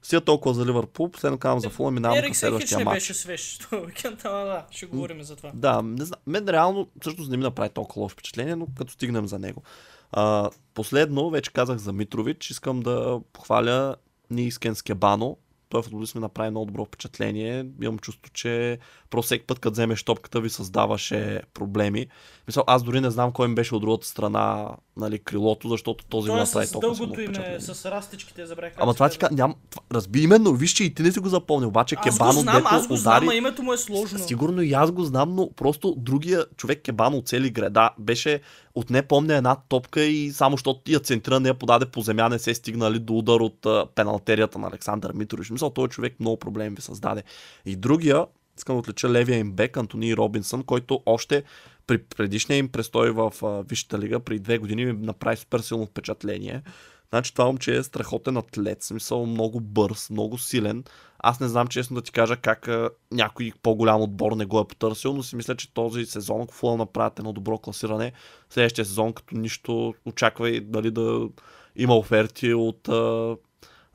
[0.04, 2.95] Сега толкова за Ливърпул, последно казвам за Фула, минавам към следващия не матч.
[2.95, 3.60] беше свеж.
[3.86, 5.51] уикенд, ама да, ще говорим за това.
[5.54, 6.19] Да, не знам.
[6.27, 9.63] Мен реално всъщност не ми направи толкова лошо впечатление, но като стигнем за него.
[10.12, 13.95] А, последно, вече казах за Митрович, искам да похваля
[14.30, 15.38] Нискен Скебано.
[15.71, 17.65] Той футболист ми направи много добро впечатление.
[17.81, 18.79] Имам чувство, че
[19.10, 22.07] просто всеки път, като вземеш топката, ви създаваше проблеми.
[22.47, 26.27] Мисля, аз дори не знам кой им беше от другата страна, нали, крилото, защото този
[26.27, 28.73] Той е направи с толкова дългото име, с растичките, забравих.
[28.77, 29.29] Ама това ти казва.
[29.29, 29.55] кажа, ням...
[29.91, 32.55] Разби именно, виж, че и ти не си го запомнил, обаче Аз го Кебано, знам,
[32.55, 33.36] дето аз го знам, удари...
[33.36, 34.19] а името му е сложно.
[34.19, 38.41] Сигурно и аз го знам, но просто другия човек Кебано от цели града беше
[38.75, 42.29] от не помня една топка и само защото я центрира не я подаде по земя,
[42.29, 45.49] не се стигнали до удар от пеналтерията на Александър Митрович.
[45.62, 47.24] Мисля, този човек много проблеми ви създаде.
[47.65, 48.26] И другия,
[48.58, 51.43] искам да отлича левия им бек, Антони Робинсън, който още
[51.88, 55.86] при предишния им престой в а, Висшата лига, при две години ми направи супер силно
[55.86, 56.62] впечатление.
[57.10, 60.84] Значи това момче е страхотен атлет, смисъл много бърз, много силен.
[61.19, 64.67] Аз не знам честно да ти кажа как а, някой по-голям отбор не го е
[64.67, 68.12] потърсил, но си мисля, че този сезон, ако Фулъм направят едно добро класиране,
[68.50, 71.30] следващия сезон като нищо очаквай дали да
[71.76, 73.36] има оферти от, а,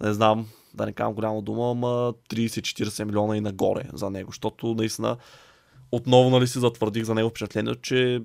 [0.03, 4.75] не знам, да не казвам голяма дума, ама 30-40 милиона и нагоре за него, защото
[4.75, 5.17] наистина
[5.93, 8.23] отново нали си затвърдих за него впечатлението, че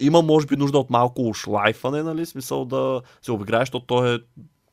[0.00, 4.18] има може би нужда от малко ушлайфане, нали, смисъл да се обиграе, защото той е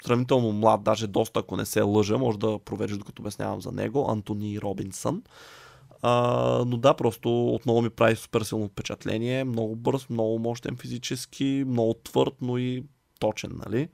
[0.05, 4.12] сравнително млад, даже доста, ако не се лъжа, може да провериш докато обяснявам за него,
[4.12, 5.23] Антони Робинсън.
[6.01, 9.43] А, но да, просто отново ми прави супер силно впечатление.
[9.43, 12.84] Много бърз, много мощен физически, много твърд, но и
[13.19, 13.89] точен, нали?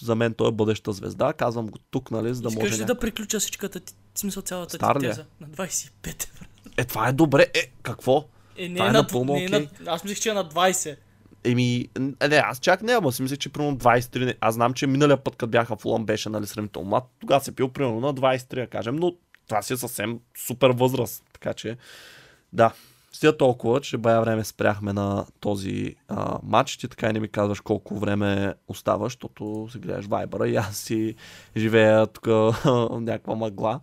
[0.00, 1.32] За мен той е бъдеща звезда.
[1.32, 2.74] Казвам го тук, нали, за да Искаш може...
[2.74, 5.10] ли ня- да приключа всичката ти, смисъл цялата Стар ти ли е?
[5.10, 5.24] теза?
[5.40, 5.90] На 25.
[6.04, 6.48] брат.
[6.76, 7.46] Е, това е добре.
[7.54, 8.24] Е, какво?
[8.56, 9.68] Е, не Това е, е на, напълно не е окей.
[9.80, 10.96] на, аз мислех, че е на 20.
[11.44, 11.88] Еми,
[12.20, 14.24] е, не, аз чак не, ама си мисля, че примерно 23.
[14.24, 17.04] не- Аз знам, че миналия път, като бяха в Улан, беше нали, сравнително млад.
[17.20, 19.12] Тогава се пил примерно на 23, да кажем, но
[19.46, 21.24] това си е съвсем супер възраст.
[21.32, 21.76] Така че,
[22.52, 22.72] да.
[23.12, 26.76] Стига толкова, че бая време спряхме на този а, матч.
[26.76, 30.76] Ти така и не ми казваш колко време остава, защото си гледаш Вайбъра и аз
[30.76, 31.14] си
[31.56, 32.54] живея тук в
[33.00, 33.80] някаква мъгла.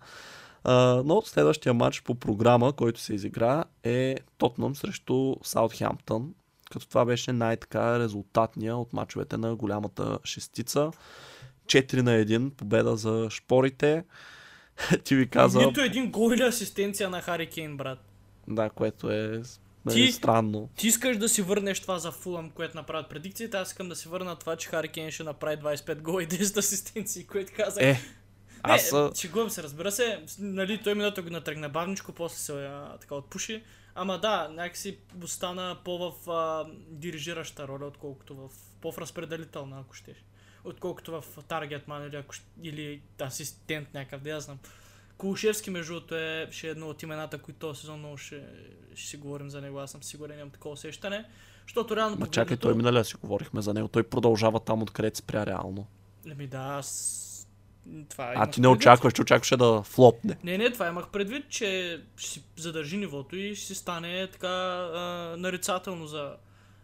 [0.63, 6.33] А, но следващия матч по програма, който се изигра е Тотнам срещу Саутхемптън,
[6.71, 10.91] като това беше най-така резултатния от мачовете на голямата шестица.
[11.65, 14.03] 4 на 1 победа за шпорите.
[15.03, 18.14] Ти ви каза, Нито един гол или асистенция на Хари Кейн, брат.
[18.47, 19.41] Да, което е
[19.85, 20.69] нали, Ти- странно.
[20.75, 24.07] Ти искаш да си върнеш това за Фулъм, което направят предикциите, аз искам да си
[24.07, 27.83] върна това, че Хари Кейн ще направи 25 гола и 10 асистенции, което казах.
[27.83, 28.01] Е,
[28.63, 28.91] аз...
[28.91, 30.23] Не, шегувам се, разбира се.
[30.39, 33.63] Нали, той миналата година тръгна бавничко, после се а, така отпуши.
[33.95, 38.49] Ама да, някакси остана по-в а, дирижираща роля, отколкото в
[38.81, 40.17] по-в-разпределителна, ако щеш.
[40.63, 44.59] Отколкото в Target Man или, ако, или асистент някакъв, да я знам.
[45.17, 48.43] Кулушевски, между другото, е, ще е едно от имената, които този сезон много ще,
[48.95, 49.79] ще си говорим за него.
[49.79, 51.25] Аз съм сигурен, имам такова усещане.
[51.67, 53.87] Защото реално Ма чакай, той миналия си говорихме за него.
[53.87, 55.87] Той продължава там, откъдето спря реално.
[56.31, 57.21] Еми да, аз...
[58.09, 58.81] Това А ти не предвид.
[58.81, 60.37] очакваш, че очакваше да флопне.
[60.43, 64.47] Не, не, това имах предвид, че ще си задържи нивото и ще си стане така
[64.47, 66.35] а, нарицателно за,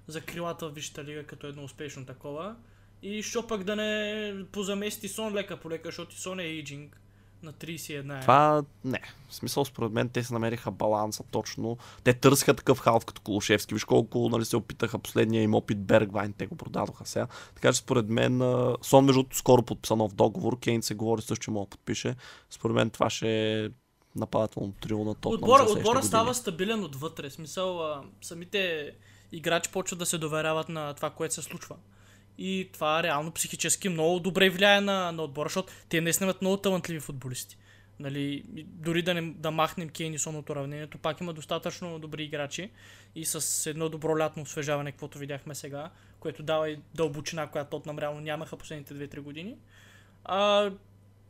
[0.07, 2.55] за крилата в Висшата лига като едно успешно такова.
[3.03, 7.00] И що пък да не позамести Сон лека по лека, защото Сон е ейджинг
[7.43, 8.21] на 31 е.
[8.21, 9.01] Това не.
[9.29, 11.77] В смисъл, според мен, те се намериха баланса точно.
[12.03, 13.73] Те търсиха такъв халф като Колушевски.
[13.73, 17.27] Виж колко нали, се опитаха последния им опит Бергвайн, те го продадоха сега.
[17.55, 18.41] Така че според мен,
[18.81, 20.59] Сон между скоро подписа нов договор.
[20.59, 22.15] Кейн се говори също, че мога да подпише.
[22.49, 23.69] Според мен това ще е
[24.15, 27.29] нападателно трио на Тотнам Отбора, отбора става стабилен отвътре.
[27.29, 28.91] В Смисъл, а, самите
[29.31, 31.75] играчи почват да се доверяват на това, което се случва.
[32.43, 36.57] И това реално психически много добре влияе на, на отбора, защото те наистина имат много
[36.57, 37.57] талантливи футболисти.
[37.99, 42.71] Нали, дори да, не, да махнем Кейн и от уравнението, пак има достатъчно добри играчи
[43.15, 47.99] и с едно добро лятно освежаване, каквото видяхме сега, което дава и дълбочина, която Тотнам
[47.99, 49.55] реално нямаха последните 2-3 години.
[50.23, 50.71] А,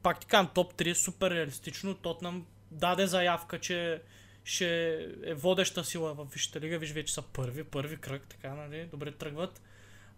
[0.04, 1.96] пак ти казвам, топ 3 е супер реалистично.
[1.96, 4.02] Тотнам даде заявка, че
[4.44, 4.94] ще
[5.24, 6.80] е водеща сила в Висшата лига.
[6.80, 9.62] Виж, вече са първи, първи кръг, така, нали, добре тръгват.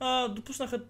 [0.05, 0.81] А, допуснаха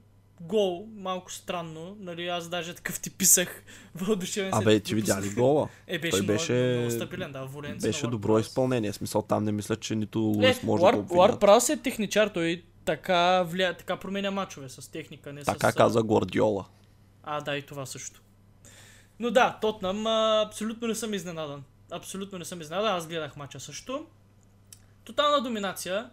[0.42, 3.64] гол, малко странно, нали, аз даже такъв ти писах
[3.96, 4.58] въодушевен се.
[4.60, 5.70] Абе, ти видя ли гола?
[5.88, 7.88] Е, беше, Той много, беше- много стабилен, да, Воленца.
[7.88, 8.92] Беше добро изпълнение.
[8.92, 11.40] В смисъл там не мисля, че нито Е, Луис може да го.
[11.40, 15.76] Праус е техничар, той така, влия, така променя мачове с техника, не Така с...
[15.76, 16.66] каза Гвардиола.
[17.24, 18.22] А, да, и това също.
[19.20, 21.64] Но да, Тотнам а, абсолютно не съм изненадан.
[21.92, 22.96] Абсолютно не съм изненадан.
[22.96, 24.06] Аз гледах мача също.
[25.04, 26.10] Тотална доминация.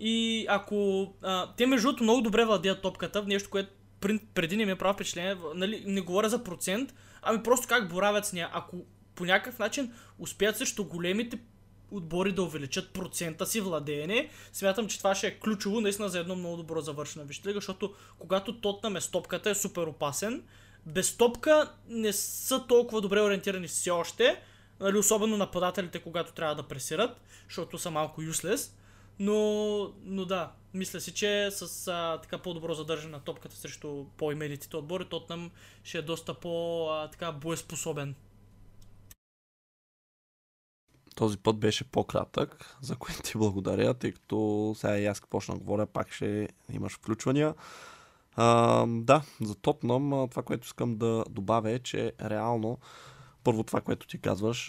[0.00, 1.12] И ако...
[1.22, 3.70] А, те между другото много добре владеят топката, в нещо, което
[4.34, 5.36] преди не ми е прави впечатление.
[5.54, 8.50] Нали, не говоря за процент, ами просто как боравят с нея.
[8.52, 8.76] Ако
[9.14, 11.38] по някакъв начин успеят срещу големите
[11.90, 16.36] отбори да увеличат процента си владеене, смятам, че това ще е ключово наистина за едно
[16.36, 20.42] много добро завършена вижте лига, защото когато Тотнам е с топката е супер опасен.
[20.86, 24.42] Без топка не са толкова добре ориентирани все още,
[24.80, 28.70] нали, особено нападателите, когато трябва да пресират, защото са малко useless.
[29.18, 34.76] Но, но да, мисля си, че с а, така по-добро задържане на топката срещу по-именитите
[34.76, 35.50] отбори, Тотнам
[35.84, 38.14] ще е доста по-така боеспособен.
[41.14, 45.60] Този път беше по-кратък, за което ти благодаря, тъй като сега и аз почна да
[45.60, 47.54] говоря, пак ще имаш включвания.
[48.36, 52.78] А, да, за Тотнам това, което искам да добавя е, че реално
[53.44, 54.66] първо това, което ти казваш,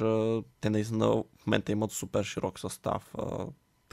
[0.61, 3.13] те наистина в момента имат супер широк състав.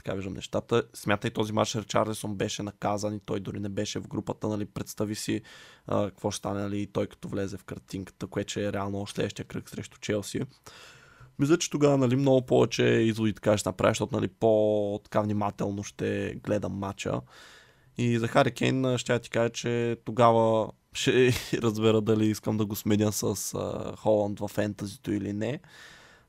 [0.03, 0.83] Така виждам нещата.
[0.93, 5.15] Смятай този матч Ричарлисон беше наказан и той дори не беше в групата, нали, представи
[5.15, 5.41] си
[5.87, 9.45] а, какво ще стане, нали, той като влезе в картинката, което е реално още следващия
[9.45, 10.41] кръг срещу Челси.
[11.39, 16.35] Мисля, че тогава нали, много повече изводи така ще направя, защото нали, по-така внимателно ще
[16.43, 17.21] гледам матча.
[17.97, 22.75] И за Хари Кейн ще ти кажа, че тогава ще разбера дали искам да го
[22.75, 25.59] сменя с а, Холанд в фентазито или не.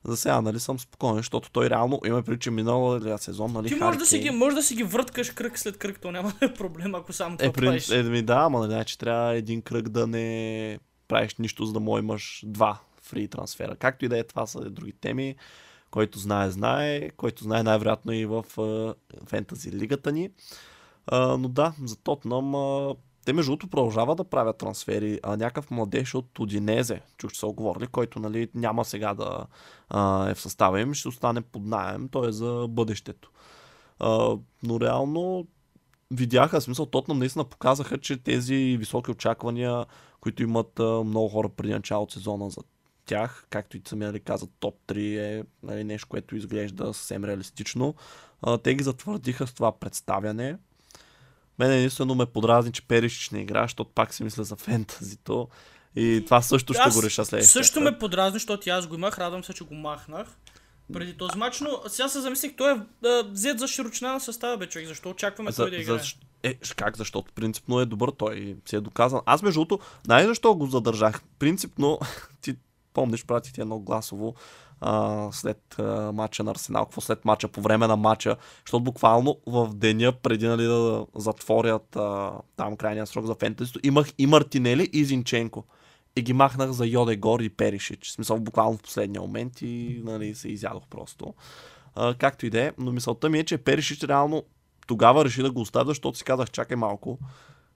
[0.05, 3.75] За сега, нали, съм спокоен, защото той реално има преди, че минал сезон, нали, Ти
[3.75, 6.45] може да, си ги, може да си ги върткаш кръг след кръг, то няма да
[6.45, 7.89] е проблем, ако само това е, правиш.
[7.89, 11.79] Е, ми да, ама нали, че трябва един кръг да не правиш нищо, за да
[11.79, 13.75] му имаш два фри трансфера.
[13.75, 15.35] Както и да е, това са други теми.
[15.91, 17.09] Който знае, знае.
[17.09, 18.43] Който знае най-вероятно и в
[19.25, 20.29] фентази лигата ни.
[21.07, 22.55] А, но да, за Тотнам
[23.25, 25.19] те между другото продължават да правят трансфери.
[25.23, 29.45] А някакъв младеж от Одинезе, чух, че са оговорили, който нали, няма сега да
[29.89, 33.31] а, е в състава им, ще остане под найем, той е за бъдещето.
[33.99, 35.47] А, но реално
[36.11, 39.85] видяха, смисъл, Тотнам наистина показаха, че тези високи очаквания,
[40.21, 42.61] които имат а, много хора преди начало от сезона за
[43.05, 47.95] тях, както и самия ли каза, топ 3 е нали, нещо, което изглежда съвсем реалистично.
[48.41, 50.57] А, те ги затвърдиха с това представяне.
[51.59, 55.47] Мен единствено ме подразни, че Периш не игра, защото пак си мисля за фентазито.
[55.95, 57.63] И това също ще Аз го реша следващия.
[57.63, 60.27] Също ме подразни, защото аз го имах, радвам се, че го махнах
[60.93, 64.69] преди този матч, но сега се замислих, той е взет за широчина на състава, бе,
[64.69, 64.87] човек.
[64.87, 65.97] Защо очакваме за, той да играе?
[65.97, 66.05] За,
[66.43, 66.97] е, как?
[66.97, 69.21] Защото принципно е добър, той си е доказан.
[69.25, 71.21] Аз между другото, най-защо го задържах?
[71.39, 71.99] Принципно,
[72.41, 72.55] ти
[72.93, 74.35] помниш, прати ти едно гласово
[74.81, 78.35] а, след а, матча на Арсенал, какво след матча, по време на матча,
[78.65, 84.07] защото буквално в деня преди нали, да затворят а, там крайния срок за фентезито, имах
[84.17, 85.63] и Мартинели и Зинченко.
[86.15, 88.11] И ги махнах за Йодегор и Перишич.
[88.11, 91.33] Смисъл буквално в последния момент и нали, се изядох просто.
[91.95, 94.43] А, както и да е, но мисълта ми е, че Перишич реално
[94.87, 97.19] тогава реши да го оставя, защото си казах, чакай малко,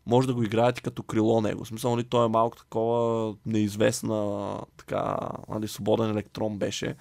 [0.09, 1.63] може да го играете като крило него.
[1.63, 5.17] В смисъл, нали, той е малко такова неизвестна, така,
[5.49, 6.95] нали, свободен електрон беше.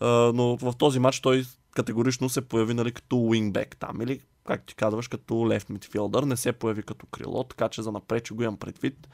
[0.00, 4.00] А, но в този матч той категорично се появи нали, като уингбек там.
[4.00, 6.22] Или, както ти казваш, като лев мидфилдър.
[6.22, 9.08] Не се появи като крило, така че за напред, че го имам предвид.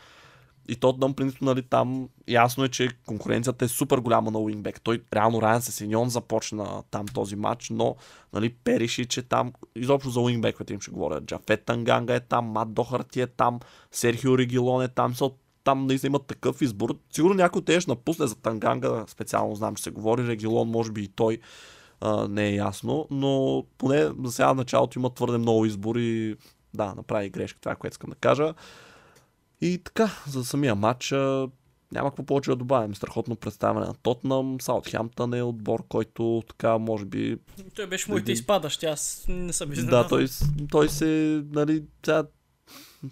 [0.69, 4.81] И Тотнам, принципно, нали, там ясно е, че конкуренцията е супер голяма на Уингбек.
[4.81, 7.97] Той реално Райан Сесиньон започна там този матч, но
[8.33, 11.21] нали, Периши, че там, изобщо за Уингбековете им ще говоря.
[11.21, 13.61] Джафет Танганга е там, Мат Дохарти е там,
[13.93, 15.15] Серхио Регилон е там.
[15.15, 15.31] Са,
[15.65, 16.99] там наистина имат такъв избор.
[17.13, 20.27] Сигурно някой те ще напусне за Танганга, специално знам, че се говори.
[20.27, 21.39] Регилон, може би и той
[22.01, 26.37] а, не е ясно, но поне за сега началото има твърде много избори.
[26.75, 28.55] Да, направи грешка, това е което искам да кажа.
[29.61, 31.13] И така, за самия матч
[31.93, 32.95] няма какво повече да добавим.
[32.95, 34.61] Страхотно представяне на Тотнам.
[34.61, 37.37] Саутхемптън е отбор, който така, може би...
[37.75, 38.41] Той беше моите един...
[38.41, 40.03] изпадащи, аз не съм изненадан.
[40.03, 40.27] Да, той,
[40.71, 42.25] той се, нали, сега,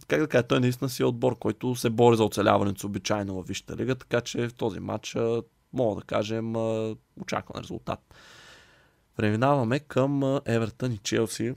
[0.08, 3.46] как да кажа, той наистина си е отбор, който се бори за оцеляването обичайно в
[3.46, 5.16] Висшата лига, така че в този матч
[5.72, 6.56] мога да кажем
[7.20, 8.14] очакван резултат.
[9.16, 11.54] Преминаваме към Евертън и Челси.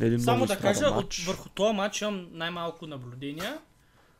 [0.00, 3.58] Един Само да кажа, от, върху този матч имам най-малко наблюдения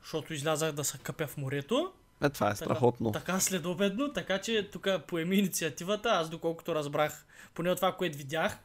[0.07, 1.93] защото излязах да се къпя в морето.
[2.23, 3.13] Е, това е страхотно.
[3.13, 6.09] Така, така следобедно, така че тук поеми инициативата.
[6.09, 8.59] Аз доколкото разбрах, поне от това, което видях,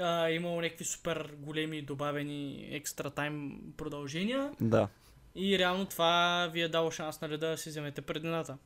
[0.00, 4.50] а, имало някакви супер големи добавени екстра тайм продължения.
[4.60, 4.88] Да.
[5.34, 8.56] И реално това ви е дало шанс нали, да си вземете предината.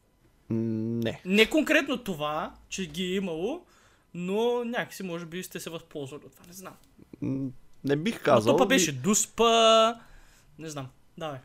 [0.50, 1.20] Не.
[1.24, 3.66] Не конкретно това, че ги е имало,
[4.14, 6.74] но някакси може би сте се възползвали от това, не знам.
[7.84, 8.52] Не бих казал.
[8.52, 9.94] Но то беше дуспа,
[10.58, 10.88] не знам.
[11.18, 11.38] Давай.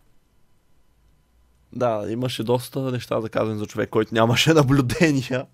[1.73, 5.45] Да, имаше доста неща да казвам за човек, който нямаше наблюдения.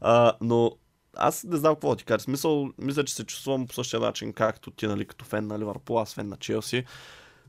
[0.00, 0.72] А, но
[1.16, 2.20] аз не знам какво ти кажа.
[2.20, 6.00] Смисъл, мисля, че се чувствам по същия начин, както ти, нали, като фен на Ливърпул,
[6.00, 6.84] аз фен на Челси.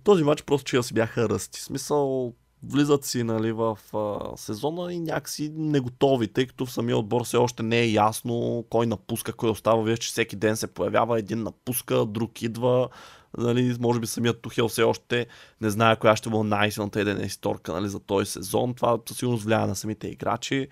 [0.03, 1.61] Този матч просто Челси бяха ръсти.
[1.61, 6.97] Смисъл, влизат си нали, в а, сезона и някакси не готови, тъй като в самия
[6.97, 9.83] отбор все още не е ясно кой напуска, кой остава.
[9.83, 12.89] Вие, че всеки ден се появява, един напуска, друг идва.
[13.37, 15.27] Нали, може би самият Тухел все още
[15.61, 18.73] не знае коя ще бъде най-силната еден историка нали, за този сезон.
[18.73, 20.67] Това със сигурност влияе на самите играчи.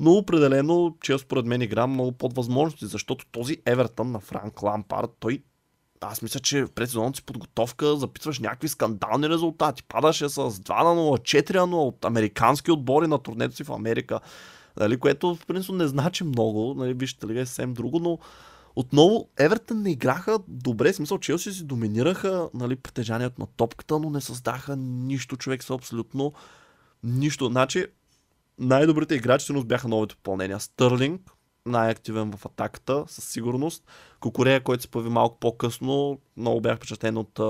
[0.00, 5.10] Но определено, че според мен игра много под възможности, защото този Евертън на Франк Лампард,
[5.20, 5.42] той
[6.00, 9.82] аз мисля, че в предсезонната си подготовка запитваш някакви скандални резултати.
[9.82, 13.72] Падаше с 2 на 0, 4 на 0 от американски отбори на турнето си в
[13.72, 14.20] Америка.
[14.76, 16.74] Нали, което в принцип не значи много.
[16.76, 18.18] Нали, вижте, лига е съвсем друго, но
[18.76, 24.20] отново Евертън не играха добре, смисъл Челси си доминираха нали, притежанието на топката, но не
[24.20, 26.32] създаха нищо, човек са абсолютно
[27.04, 27.46] нищо.
[27.46, 27.86] Значи,
[28.58, 30.60] най-добрите играчи всъщност бяха новите попълнения.
[30.60, 31.30] Стърлинг,
[31.66, 33.84] най-активен в атаката, със сигурност.
[34.20, 37.40] Кокорея, който се появи малко по-късно, много бях впечатлен от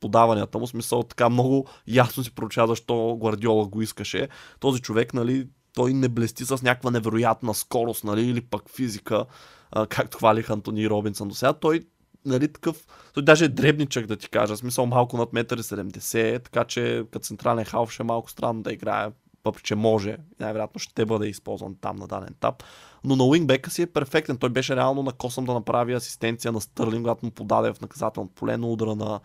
[0.00, 0.66] подаванията му.
[0.66, 4.28] Смисъл така много ясно си проча защо Гвардиола го искаше.
[4.60, 9.24] Този човек, нали, той не блести с някаква невероятна скорост, нали, или пък физика,
[9.70, 11.52] а, както хвалих Антони Робинсън до сега.
[11.52, 11.80] Той
[12.26, 16.64] нали, такъв, той даже е дребничък да ти кажа, смисъл малко над 1,70 м, така
[16.64, 19.10] че като централен халф ще е малко странно да играе
[19.44, 22.62] въпреки че може, най-вероятно ще бъде използван там на даден етап.
[23.04, 24.36] Но на уингбека си е перфектен.
[24.36, 28.34] Той беше реално на косъм да направи асистенция на Стърлинг, когато му подаде в наказателното
[28.34, 29.20] поле, но удара на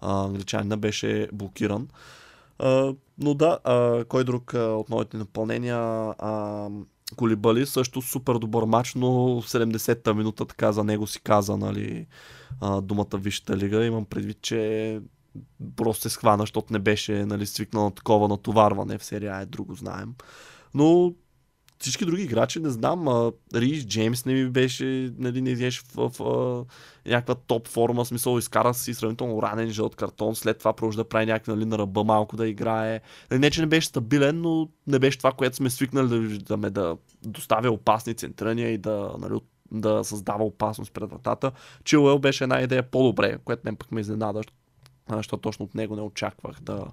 [0.00, 1.88] англичанина беше блокиран.
[3.18, 5.76] Но да, а, кой друг а, от новите напълнения?
[6.18, 6.68] А,
[7.16, 12.06] Колибали също супер добър матч, но в 70-та минута така за него си каза нали,
[12.60, 13.84] а, думата Висшата лига.
[13.84, 15.00] Имам предвид, че
[15.76, 19.74] просто се схвана, защото не беше нали, свикнал на такова натоварване в серия е друго
[19.74, 20.14] знаем.
[20.74, 21.14] Но
[21.82, 23.32] всички други играчи, не знам, а,
[23.86, 26.64] Джеймс не ми беше, нали, не изглеждаше в, в, в
[27.06, 31.26] някаква топ форма, смисъл изкара си сравнително ранен жълт картон, след това продължи да прави
[31.26, 33.00] някакви нали, на ръба малко да играе.
[33.30, 36.70] Нали, не, че не беше стабилен, но не беше това, което сме свикнали да виждаме,
[36.70, 39.40] да доставя опасни центрания и да, нали,
[39.72, 41.52] да създава опасност пред вратата.
[41.84, 44.61] Чилуел беше една идея по-добре, което не пък ме изненада, защото
[45.42, 46.86] точно от него не очаквах да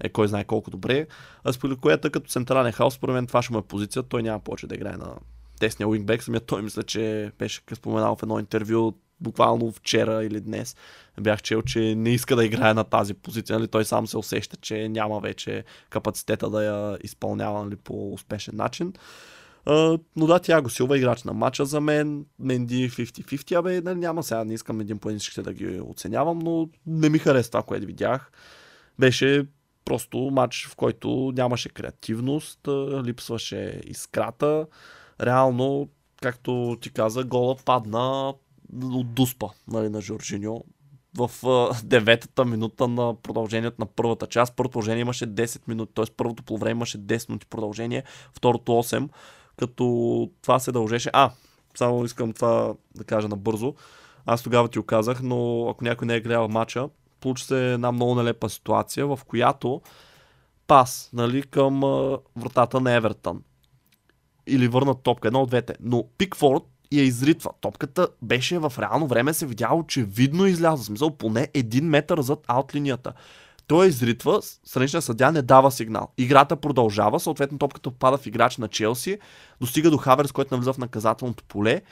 [0.00, 1.06] е кой знае колко добре.
[1.44, 4.02] А Спиликоята като централен хаос, според мен това ще му е позиция.
[4.02, 5.14] Той няма повече да играе на
[5.60, 6.22] тесния уингбек.
[6.22, 10.76] Самия той мисля, че беше споменал в едно интервю буквално вчера или днес
[11.20, 13.58] бях чел, че не иска да играе на тази позиция.
[13.58, 13.68] Нали?
[13.68, 18.92] Той сам се усеща, че няма вече капацитета да я изпълнява нали, по успешен начин.
[18.92, 18.98] Uh,
[19.66, 22.26] но да, тя го силва играч на матча за мен.
[22.38, 27.08] Менди 50-50, абе, нали, няма сега, не искам един по да ги оценявам, но не
[27.08, 28.32] ми хареса това, което видях.
[28.98, 29.46] Беше
[29.84, 32.60] просто матч, в който нямаше креативност,
[33.04, 34.66] липсваше искрата.
[35.20, 35.88] Реално,
[36.22, 38.34] както ти каза, гола падна
[38.82, 40.64] от дуспа нали, на Жоржиньо
[41.18, 41.30] в
[41.84, 44.56] деветата минута на продължението на първата част.
[44.56, 46.04] Първото продължение имаше 10 минути, т.е.
[46.16, 49.08] първото по време имаше 10 минути продължение, второто 8
[49.56, 51.10] като това се дължеше.
[51.12, 51.30] А,
[51.74, 53.74] само искам това да кажа набързо.
[54.26, 56.88] Аз тогава ти оказах, но ако някой не е гледал матча,
[57.20, 59.80] получи се една много нелепа ситуация, в която
[60.66, 61.80] пас нали, към
[62.36, 63.42] вратата на Евертън.
[64.46, 65.74] Или върнат топка, едно от двете.
[65.80, 67.50] Но Пикфорд я изритва.
[67.60, 70.84] Топката беше в реално време се видяло, че видно изляза.
[70.84, 73.12] Смисъл поне един метър зад аутлинията.
[73.66, 76.08] Той изритва, страничния съдя не дава сигнал.
[76.18, 79.18] Играта продължава, съответно топката попада в играч на Челси,
[79.60, 81.82] достига до Хаверс, който навлиза в наказателното поле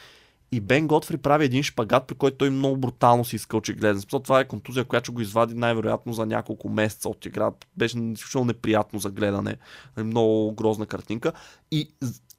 [0.52, 4.02] и Бен Готфри прави един шпагат, при който той много брутално си изкълчи гледен.
[4.08, 7.50] Това е контузия, която го извади най-вероятно за няколко месеца от игра.
[7.76, 9.56] Беше изключително неприятно за гледане.
[9.96, 11.32] Много грозна картинка.
[11.70, 11.94] И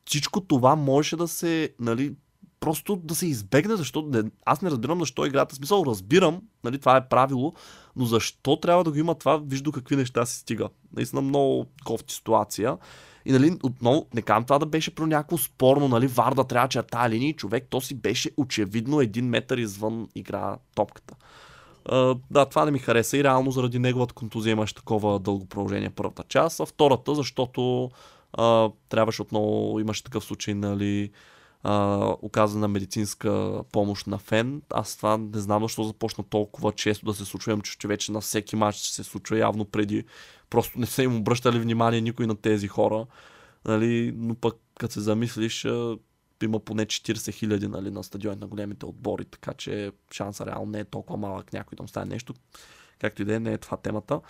[0.05, 2.15] всичко това можеше да се нали,
[2.64, 5.55] просто да се избегне, защото не, аз не разбирам защо играта.
[5.55, 7.53] Смисъл, разбирам, нали, това е правило,
[7.95, 10.70] но защо трябва да го има това, виж до какви неща се стига.
[10.95, 12.78] Наистина много кофти ситуация.
[13.26, 16.84] И нали, отново, не казвам това да беше про някакво спорно, нали, Варда трябва че
[16.84, 21.16] тази линия, човек, то си беше очевидно един метър извън игра топката.
[21.89, 25.89] Uh, да, това не ми хареса и реално заради неговата контузия имаше такова дълго продължение
[25.89, 27.91] първата част, а втората, защото
[28.38, 31.11] uh, трябваше отново, имаше такъв случай, нали,
[31.64, 34.61] а, оказана медицинска помощ на фен.
[34.70, 37.51] Аз това не знам защо започна толкова често да се случва.
[37.51, 40.05] Имам че вече на всеки матч се случва явно преди.
[40.49, 43.05] Просто не са им обръщали внимание никой на тези хора.
[43.66, 45.68] Нали, но пък като се замислиш,
[46.43, 50.80] има поне 40 хиляди нали, на стадион на големите отбори, така че шанса реално не
[50.80, 52.34] е толкова малък някой да му стане нещо.
[52.99, 54.22] Както и да е, не е това темата.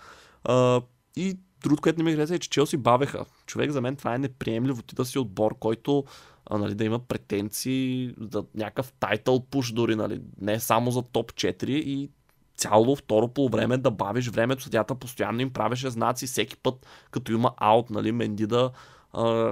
[0.44, 0.82] А,
[1.16, 3.24] и другото, което не ми хареса е, че Челси бавеха.
[3.46, 4.82] Човек за мен това е неприемливо.
[4.82, 6.04] Ти да си отбор, който
[6.46, 11.32] а, нали, да има претенции за някакъв тайтъл пуш дори, нали, не само за топ
[11.32, 12.10] 4 и
[12.56, 17.32] цяло второ по време да бавиш времето, съдята постоянно им правеше знаци всеки път, като
[17.32, 18.70] има аут, нали, Менди да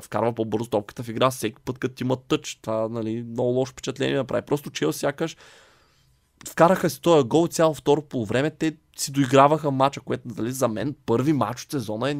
[0.02, 2.58] вкарва по-бързо топката в игра, всеки път като има тъч.
[2.62, 4.42] Това, нали, много лошо впечатление да прави.
[4.42, 5.36] Просто Чел сякаш
[6.48, 10.68] вкараха си този гол цяло второ по време, те си доиграваха матча, което нали, за
[10.68, 12.16] мен първи матч от сезона е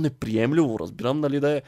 [0.00, 0.78] неприемливо.
[0.78, 1.62] Разбирам нали, да е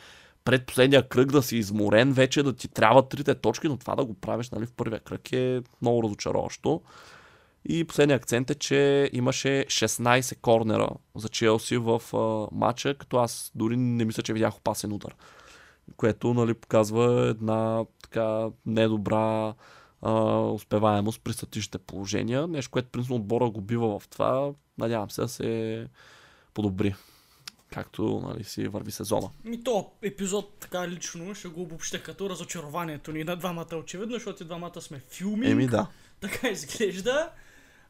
[0.45, 4.05] пред последния кръг да си изморен вече, да ти трябва трите точки, но това да
[4.05, 6.81] го правиш нали, в първия кръг е много разочароващо.
[7.65, 13.53] И последният акцент е, че имаше 16 корнера за Челси в а, матча, като аз
[13.55, 15.15] дори не мисля, че видях опасен удар.
[15.97, 19.55] Което нали, показва една така недобра
[20.03, 22.47] а, успеваемост при статичните положения.
[22.47, 24.53] Нещо, което принципно отбора го бива в това.
[24.79, 25.87] Надявам се да се
[26.55, 26.95] подобри
[27.73, 29.31] както нали, си върви сезона.
[29.45, 34.43] Ми то епизод така лично ще го обобща като разочарованието ни на двамата очевидно, защото
[34.43, 35.51] и двамата сме филми.
[35.51, 35.87] Еми да.
[36.21, 37.31] Така изглежда.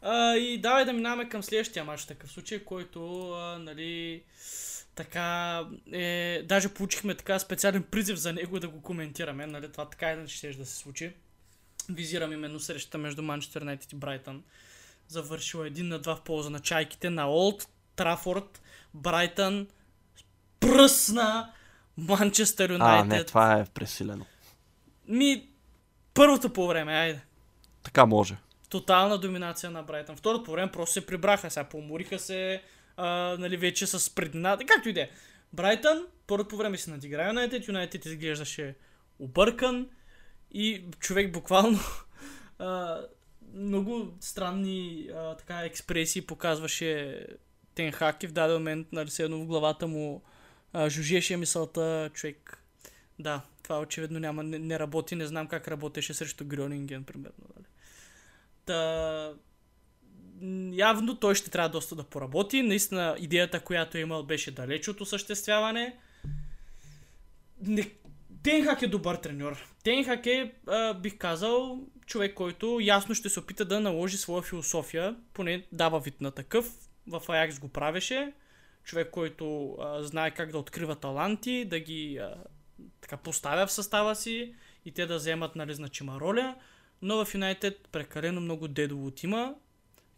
[0.03, 4.23] А, и давай да минаваме към следващия матч, такъв случай, който, а, нали,
[4.95, 5.61] така,
[5.93, 10.37] е, даже получихме така специален призив за него да го коментираме, нали, това така иначе
[10.37, 11.13] ще да се случи.
[11.89, 14.43] Визирам именно срещата между Манчестър Юнайтед и Брайтън.
[15.09, 18.62] Завършила един на два в полза на чайките на Олд Трафорд
[18.95, 19.66] Брайтън
[20.61, 21.53] пръсна
[21.97, 23.09] Манчестър А, Юнайтед.
[23.11, 24.26] не, това е пресилено.
[25.09, 25.49] Ми,
[26.14, 27.20] първото по време, айде.
[27.83, 28.37] Така може.
[28.68, 30.16] Тотална доминация на Брайтън.
[30.16, 32.62] Второто по време просто се прибраха, сега помориха се,
[32.97, 35.11] а, нали, вече с предината, както и да е.
[35.53, 38.74] Брайтън, първото по време си надигра Юнайтед, Юнайтед изглеждаше
[39.18, 39.89] объркан
[40.51, 41.78] и човек буквално
[42.59, 43.01] а,
[43.55, 47.26] много странни а, така експресии показваше
[47.74, 50.22] Тенхак и в даден момент, нали, едно в главата му
[50.72, 52.64] а, жужеше мисълта, човек,
[53.18, 57.44] да, това очевидно няма, не, не работи, не знам как работеше срещу Грюнинген, примерно.
[57.57, 57.66] Нали.
[58.64, 59.32] Та,
[60.72, 62.62] явно той ще трябва доста да поработи.
[62.62, 65.96] Наистина идеята, която е имал, беше далеч от осъществяване.
[67.62, 67.90] Не...
[68.43, 69.66] Тенхак е добър треньор.
[69.84, 75.16] Тенхак е, а, бих казал, човек, който ясно ще се опита да наложи своя философия,
[75.32, 76.72] поне дава вид на такъв.
[77.07, 78.32] В Аякс го правеше.
[78.84, 82.34] Човек, който а, знае как да открива таланти, да ги а,
[83.01, 86.55] така поставя в състава си и те да вземат нали, значима роля.
[87.03, 89.55] Но в Юнайтед прекалено много дедово има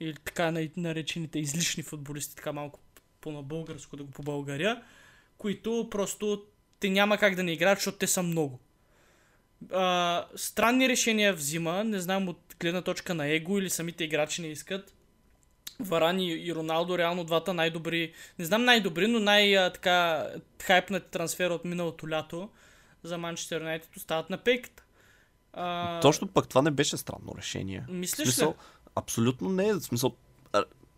[0.00, 2.80] или така наречените излишни футболисти, така малко
[3.20, 4.82] по-на-българско да го побългаря,
[5.38, 6.44] които просто
[6.82, 8.60] те няма как да не играят, защото те са много.
[9.72, 14.48] А, странни решения взима, не знам от гледна точка на его или самите играчи не
[14.48, 14.94] искат.
[15.80, 20.26] Варан и, Роналдо, реално двата най-добри, не знам най-добри, но най-така
[20.62, 22.50] хайпнати трансфера от миналото лято
[23.02, 24.82] за Манчестър Юнайтед остават на пейката.
[25.52, 27.84] А, Точно пък това не беше странно решение.
[27.88, 28.54] Мислиш в смисъл, ли?
[28.96, 29.74] абсолютно не е.
[29.74, 30.16] В смисъл,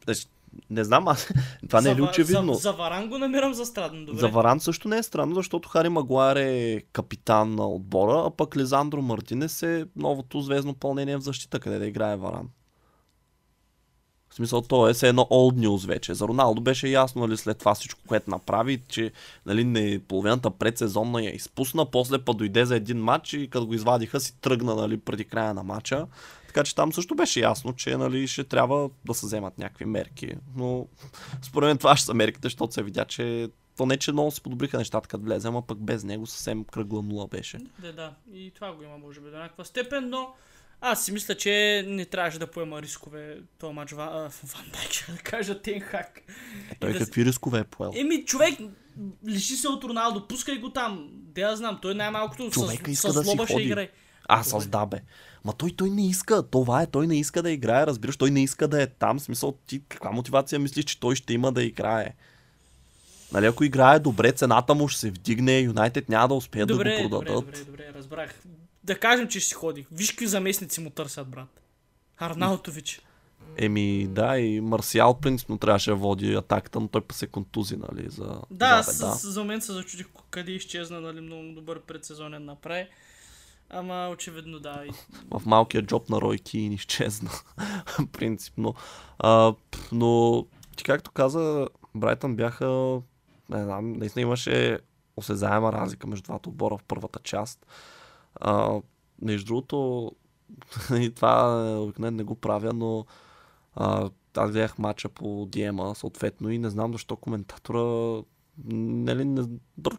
[0.05, 0.27] значи,
[0.71, 1.29] не знам аз.
[1.69, 2.55] това не е ли очевидно?
[2.55, 4.21] За, за Варан го намирам за странно, добре.
[4.21, 8.57] За Варан също не е странно, защото Хари Магуайр е капитан на отбора, а пък
[8.57, 12.49] Лизандро Мартинес е новото звездно пълнение в защита, къде да играе Варан.
[14.35, 16.15] В смисъл, то е все едно old news вече.
[16.15, 19.13] За Роналдо беше ясно, нали, след това всичко, което направи, че
[19.47, 23.75] нали, не, половината предсезонна я изпусна, после па дойде за един матч и като го
[23.75, 26.07] извадиха си тръгна нали, преди края на матча.
[26.55, 30.31] Така че там също беше ясно, че нали, ще трябва да се вземат някакви мерки.
[30.57, 30.87] Но
[31.43, 34.41] според мен това ще са мерките, защото се видя, че то не, че много се
[34.41, 37.59] подобриха нещата, като влезе, ама пък без него съвсем кръгла нула беше.
[37.79, 38.15] Да, да.
[38.33, 40.35] И това го има, може би, до някаква степен, но
[40.81, 44.93] аз си мисля, че не трябваше да поема рискове този матч Ван, а, Ван Дайк,
[44.93, 46.23] ще да кажа Тенхак.
[46.71, 47.93] Е, той да какви рискове е поел?
[47.97, 48.59] Еми, човек,
[49.27, 51.09] лиши се от Роналдо, пускай го там.
[51.13, 53.91] Де я знам, той най-малкото с, иска с да си злоба ще играе.
[54.29, 55.01] А, с да бе.
[55.45, 56.43] Ма той, той не иска.
[56.43, 56.87] Това е.
[56.87, 58.17] Той не иска да играе, разбираш.
[58.17, 59.19] Той не иска да е там.
[59.19, 62.15] В смисъл, ти каква мотивация мислиш, че той ще има да играе?
[63.33, 67.03] Нали, ако играе добре, цената му ще се вдигне, Юнайтед няма да успеят Добре, да
[67.03, 67.45] го добре, продадат.
[67.45, 68.35] добре, добре, разбрах.
[68.85, 69.87] Да кажем, че ще си ходи.
[69.93, 71.61] Виж какви заместници му търсят, брат.
[72.19, 73.01] Арнаутович.
[73.57, 78.11] Еми, да, и Марсиал принципно трябваше да води атаката, но той па се контузи, нали,
[78.11, 78.41] за...
[78.51, 82.87] Да, за, с, с, за момент се зачудих къде изчезна, нали, много добър предсезонен направи.
[83.75, 84.85] Ама очевидно да.
[85.31, 87.31] В малкия джоб на Рой Кин изчезна.
[88.13, 88.75] Принципно.
[89.19, 89.55] А,
[89.93, 90.45] но
[90.77, 93.01] ти както каза, Брайтън бяха...
[93.49, 94.79] Не знам, наистина имаше
[95.17, 97.67] осезаема разлика между двата отбора в първата част.
[98.35, 98.81] А,
[99.23, 100.11] между другото,
[100.95, 103.07] и това обикновено не го правя, но
[103.75, 108.23] а, аз гледах матча по Диема, съответно, и не знам защо коментатора
[108.65, 109.43] нали, не,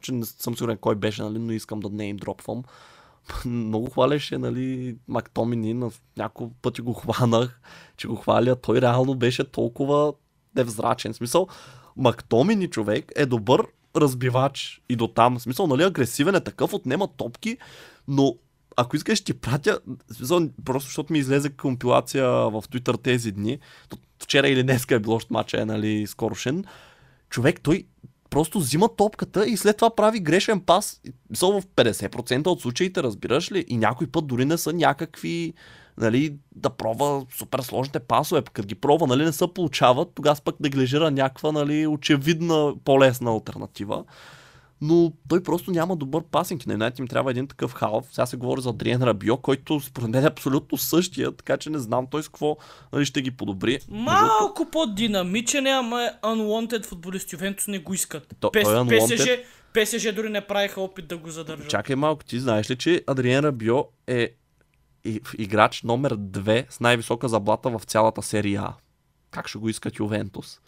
[0.02, 2.64] че не съм сигурен кой беше, нали, но искам да не им дропвам
[3.46, 7.60] много хваляше, нали, Мактомини, на няколко пъти го хванах,
[7.98, 8.56] че го хваля.
[8.56, 10.14] Той реално беше толкова
[10.56, 11.14] невзрачен.
[11.14, 11.48] В смисъл,
[11.98, 15.38] Мактомини човек е добър разбивач и до там.
[15.38, 17.58] В смисъл, нали, агресивен е такъв, отнема топки,
[18.08, 18.36] но
[18.78, 19.80] ако искаш, ти пратя,
[20.12, 23.60] смисъл, просто защото ми излезе компилация в Twitter тези дни,
[24.24, 26.66] вчера или днеска е било още матча, е, нали, скорошен,
[27.30, 27.84] човек, той
[28.36, 31.02] просто взима топката и след това прави грешен пас.
[31.30, 33.66] Мисъл в 50% от случаите, разбираш ли?
[33.68, 35.54] И някой път дори не са някакви,
[35.98, 38.42] нали, да пробва супер сложните пасове.
[38.54, 44.04] Като ги пробва, нали, не се получават, тогава пък неглижира някаква, нали, очевидна, по-лесна альтернатива.
[44.82, 46.66] Но той просто няма добър пасинг.
[46.68, 48.06] На Юнайтед им трябва един такъв халф.
[48.12, 51.80] Сега се говори за Адриен Рабио, който според мен е абсолютно същия, така че не
[51.80, 52.58] знам той с какво
[52.94, 53.80] нали, ще ги подобри.
[53.90, 57.34] Малко по-динамичен е, ама е unwanted футболист.
[57.34, 58.36] Ювентус не го искат.
[58.40, 59.16] То- Пес, той е unwanted.
[59.16, 59.30] ПСЖ,
[59.74, 61.70] ПСЖ дори не правиха опит да го задържат.
[61.70, 64.30] Чакай малко, ти знаеш ли, че Адриен Рабио е
[65.38, 68.74] играч номер 2 с най-висока заплата в цялата серия А.
[69.32, 70.60] Как ще го искат Ювентус?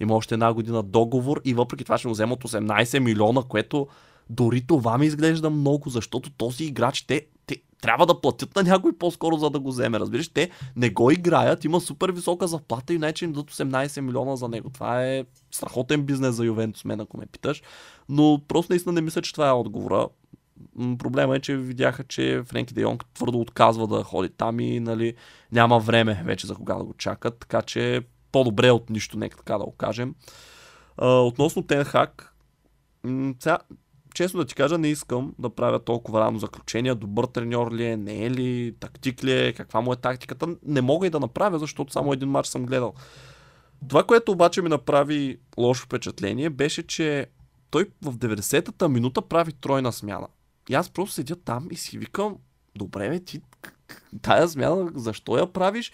[0.00, 3.86] Има още една година договор и въпреки това ще му вземат 18 милиона, което
[4.30, 8.92] дори това ми изглежда много, защото този играч, те, те, трябва да платят на някой
[8.98, 10.00] по-скоро, за да го вземе.
[10.00, 14.48] Разбираш, те не го играят, има супер висока заплата и им дадат 18 милиона за
[14.48, 14.70] него.
[14.70, 17.62] Това е страхотен бизнес за Ювентус, мен, ако ме питаш.
[18.08, 20.08] Но просто наистина не мисля, че това е отговора.
[20.98, 25.14] Проблема е, че видяха, че Френки Де Йонг твърдо отказва да ходи там и нали,
[25.52, 28.00] няма време вече за кога да го чакат, така че
[28.32, 30.14] по-добре от нищо, нека така да го кажем.
[30.96, 32.34] А, относно Тенхак,
[33.40, 33.58] сега,
[34.14, 36.94] честно да ти кажа, не искам да правя толкова рано заключения.
[36.94, 40.56] Добър треньор ли е, не е ли, тактик ли е, каква му е тактиката.
[40.62, 42.94] Не мога и да направя, защото само един матч съм гледал.
[43.88, 47.26] Това, което обаче ми направи лошо впечатление, беше, че
[47.70, 50.26] той в 90-та минута прави тройна смяна.
[50.68, 52.36] И аз просто седя там и си викам,
[52.76, 53.40] добре, бе, ти
[54.22, 55.92] тая смяна, защо я правиш?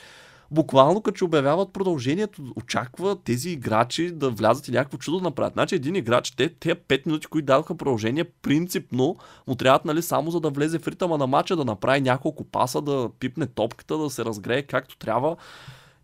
[0.55, 5.53] Буквално като обявяват продължението, очаква тези играчи да влязат и някакво чудо да направят.
[5.53, 10.31] Значи един играч, те, тези 5 минути, които дадоха продължение, принципно му трябват нали, само
[10.31, 14.11] за да влезе в ритъма на матча, да направи няколко паса, да пипне топката, да
[14.11, 15.37] се разгрее както трябва.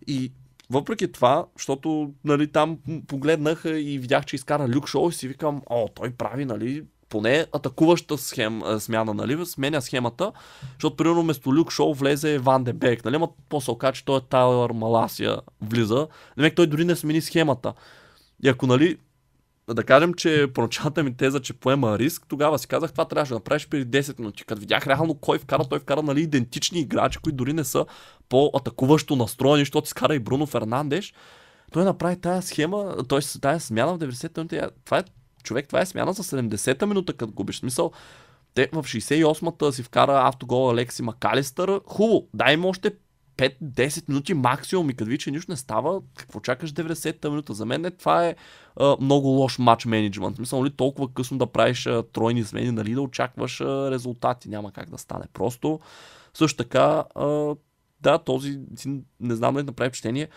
[0.07, 0.33] И
[0.71, 5.63] въпреки това, защото нали, там погледнах и видях, че изкара Люк Шоу и си викам,
[5.67, 10.33] о, той прави нали, поне атакуваща схем, смяна, нали, сменя схемата,
[10.73, 14.19] защото примерно вместо Люк Шоу влезе Ван де Бек, нали, ама после оказа, че той
[14.19, 17.73] е Тайлър Маласия влиза, нали, той дори не смени схемата.
[18.43, 18.99] И ако, нали,
[19.75, 23.35] да кажем, че поначалната ми теза, че поема риск, тогава си казах, това трябваше да
[23.35, 24.45] направиш преди 10 минути.
[24.45, 27.87] Като видях реално кой вкара, той вкара нали, идентични играчи, които дори не са
[28.29, 31.15] по-атакуващо настроени, защото си скара и Бруно Фернандеш.
[31.73, 33.41] Той направи тази схема, т.е.
[33.41, 34.61] тази смяна в 90 минути.
[34.85, 35.05] Това е
[35.43, 37.59] човек, това е смяна за 70-та минута, като губиш.
[37.59, 37.93] Смисъл,
[38.55, 41.81] те в 68-та си вкара автогол Алекси Макалистър.
[41.87, 42.91] Хубаво, дай му още
[43.37, 47.55] 5-10 минути максимум и като че нищо не става, какво чакаш 90-та минута?
[47.55, 48.35] За мен е, това е
[48.77, 50.39] а, много лош матч менеджмент.
[50.39, 54.49] Мисля, нали, толкова късно да правиш а, тройни смени, нали, да очакваш а, резултати.
[54.49, 55.25] Няма как да стане.
[55.33, 55.81] Просто
[56.35, 57.55] също така, а,
[58.01, 58.61] да, този,
[59.21, 60.29] не знам да направи впечатление,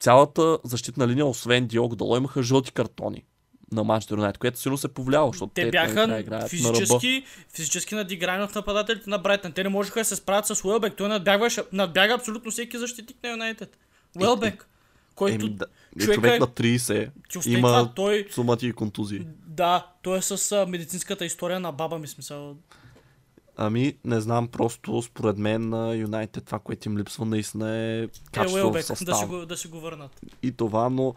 [0.00, 3.24] цялата защитна линия, освен Диог Дало, имаха жълти картони
[3.72, 8.54] на Манчестър Юнайтед, което силно се повлияло, защото те, те бяха физически, физически надиграни от
[8.54, 9.52] нападателите на Брайтън.
[9.52, 10.96] Те не можеха да се справят с Уелбек.
[10.96, 13.78] Той надбягваше, надбяга абсолютно всеки защитник на Юнайтед.
[14.20, 14.68] Уелбек,
[15.14, 15.66] който Еми, да,
[15.98, 17.10] човек, човек на 30
[17.46, 18.26] има това, той...
[18.30, 19.26] сумати и контузии.
[19.46, 22.56] Да, той е с а, медицинската история на баба ми смисъл.
[23.56, 28.58] Ами, не знам, просто според мен на Юнайтед това, което им липсва наистина е качество
[28.58, 30.20] е, Уелбек, да си, го, да си го върнат.
[30.42, 31.14] И това, но...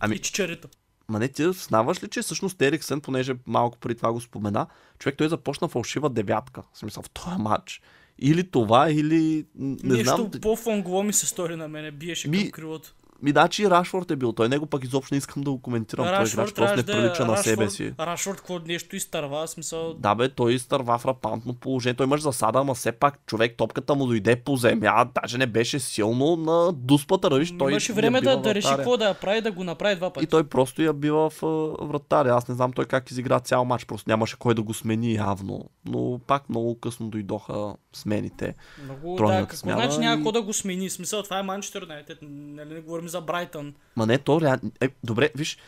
[0.00, 0.68] Ами, и чичарито.
[1.10, 4.66] Ма не, ти знаваш ли, че всъщност Ериксен, понеже малко преди това го спомена,
[4.98, 7.82] човек той започна фалшива девятка, в смисъл в този матч.
[8.18, 9.46] Или това, или...
[9.54, 10.30] Не Нещо знам.
[10.42, 12.42] по-фонгло ми се стори на мене, биеше ми...
[12.42, 12.94] към крилото.
[13.22, 14.32] Ми да, че Рашфорд е бил.
[14.32, 16.06] Той него пък изобщо не искам да го коментирам.
[16.06, 17.94] Рашфорд той играч просто не прилича да, на себе си.
[18.00, 19.94] Рашфорд какво нещо изтърва, смисъл.
[19.94, 21.94] Да бе, той изтърва в рапантно положение.
[21.94, 25.78] Той имаш засада, ама все пак човек топката му дойде по земя, даже не беше
[25.78, 27.38] силно на дуспата.
[27.38, 30.12] Виж, той Имаше време да, да реши какво да я прави, да го направи два
[30.12, 30.24] пъти.
[30.24, 31.40] И той просто я бива в
[31.80, 32.34] вратаря.
[32.34, 35.64] Аз не знам той как изигра цял матч, просто нямаше кой да го смени явно.
[35.86, 38.54] Но пак много късно дойдоха смените.
[38.84, 40.32] Много, да, какво смяна, значи няма и...
[40.32, 40.90] да го смени?
[40.90, 42.18] Смисъл, това е Манчестър Юнайтед.
[42.22, 43.74] Нали не говорим за Брайтън.
[43.96, 44.56] Ма не, то ре...
[44.80, 45.58] е, добре, виж,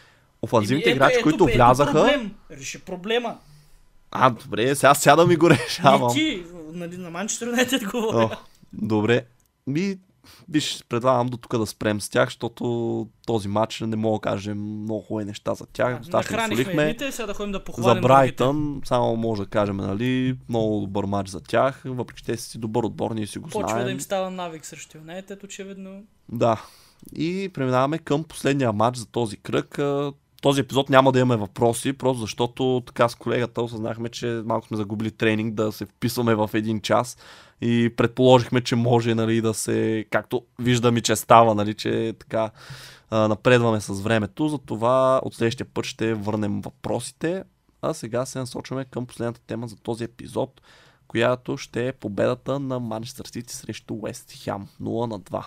[0.43, 1.93] офанзивните ето, играчи, ето, които ето, влязаха...
[1.93, 2.35] Проблем.
[2.51, 3.39] Реши проблема.
[4.11, 6.09] А, добре, сега сядам и го решавам.
[6.09, 8.25] Не ти, нали, на Манчестър Юнайтед говоря.
[8.25, 8.31] О,
[8.73, 9.25] добре.
[9.67, 9.99] Ми,
[10.49, 14.83] виж, предлагам до тук да спрем с тях, защото този матч не мога да кажем
[14.83, 16.09] много хубави неща за тях.
[16.09, 20.81] Нахранихме едните, сега да ходим да похвалим За Брайтън, само може да кажем, нали, много
[20.81, 23.85] добър матч за тях, въпреки че те си добър отбор, ние си го Почва знаем.
[23.85, 26.03] да им става навик срещу Юнайтед, очевидно.
[26.29, 26.63] Да,
[27.17, 29.79] и преминаваме към последния матч за този кръг.
[30.43, 34.77] Този епизод няма да имаме въпроси, просто защото така с колегата осъзнахме, че малко сме
[34.77, 37.17] загубили тренинг да се вписваме в един час
[37.61, 42.51] и предположихме, че може нали, да се, както виждаме, че става, нали, че така
[43.13, 47.45] напредваме с времето, затова от следващия път ще върнем въпросите,
[47.83, 50.61] а сега се насочваме към последната тема за този епизод,
[51.09, 55.45] която ще е победата на Манчестър Сити срещу Уест Хям 0 на 2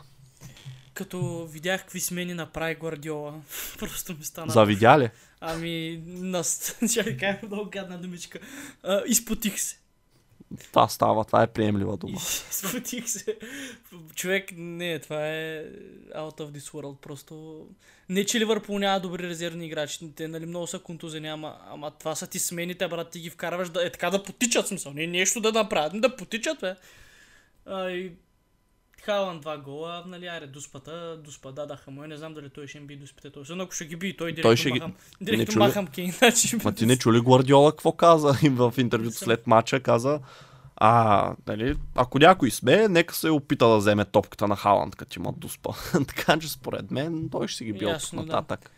[0.96, 3.34] като видях какви смени направи Гвардиола,
[3.80, 4.52] просто ми стана...
[4.52, 5.10] Завидя ли?
[5.40, 6.78] Ами, нас...
[6.94, 8.40] Чакай, как много гадна думичка.
[8.84, 9.80] А, изпотих се.
[10.64, 12.18] Това става, това е приемлива дума.
[12.52, 13.38] Изпотих се.
[14.16, 15.66] Човек, не, това е
[16.16, 16.98] out of this world.
[16.98, 17.66] Просто...
[18.10, 20.12] Не, че Ливърпул няма добри резервни играчи.
[20.16, 23.70] Те, нали, много са контузени, ама, ама това са ти смените, брат, ти ги вкарваш
[23.70, 24.94] да е така да потичат смисъл.
[24.94, 26.76] Не нещо да направят, да потичат, бе.
[27.66, 28.12] А, и
[29.06, 32.88] Халан два гола, нали, аре, дуспата, дуспа дадаха му, не знам дали той ще им
[32.88, 35.26] би дуспите, той ако ще ги би, той директно той ще махам, ги...
[35.26, 36.12] директно махам Кейн.
[36.12, 36.56] Значи...
[36.64, 40.20] Ма ти не чули Гвардиола какво каза им в интервюто след матча, каза,
[40.76, 45.34] А, нали, ако някой сме, нека се опита да вземе топката на Халанд, като има
[45.38, 45.70] дуспа.
[46.08, 48.26] така че според мен той ще си ги бил Ясно, да.
[48.26, 48.72] нататък.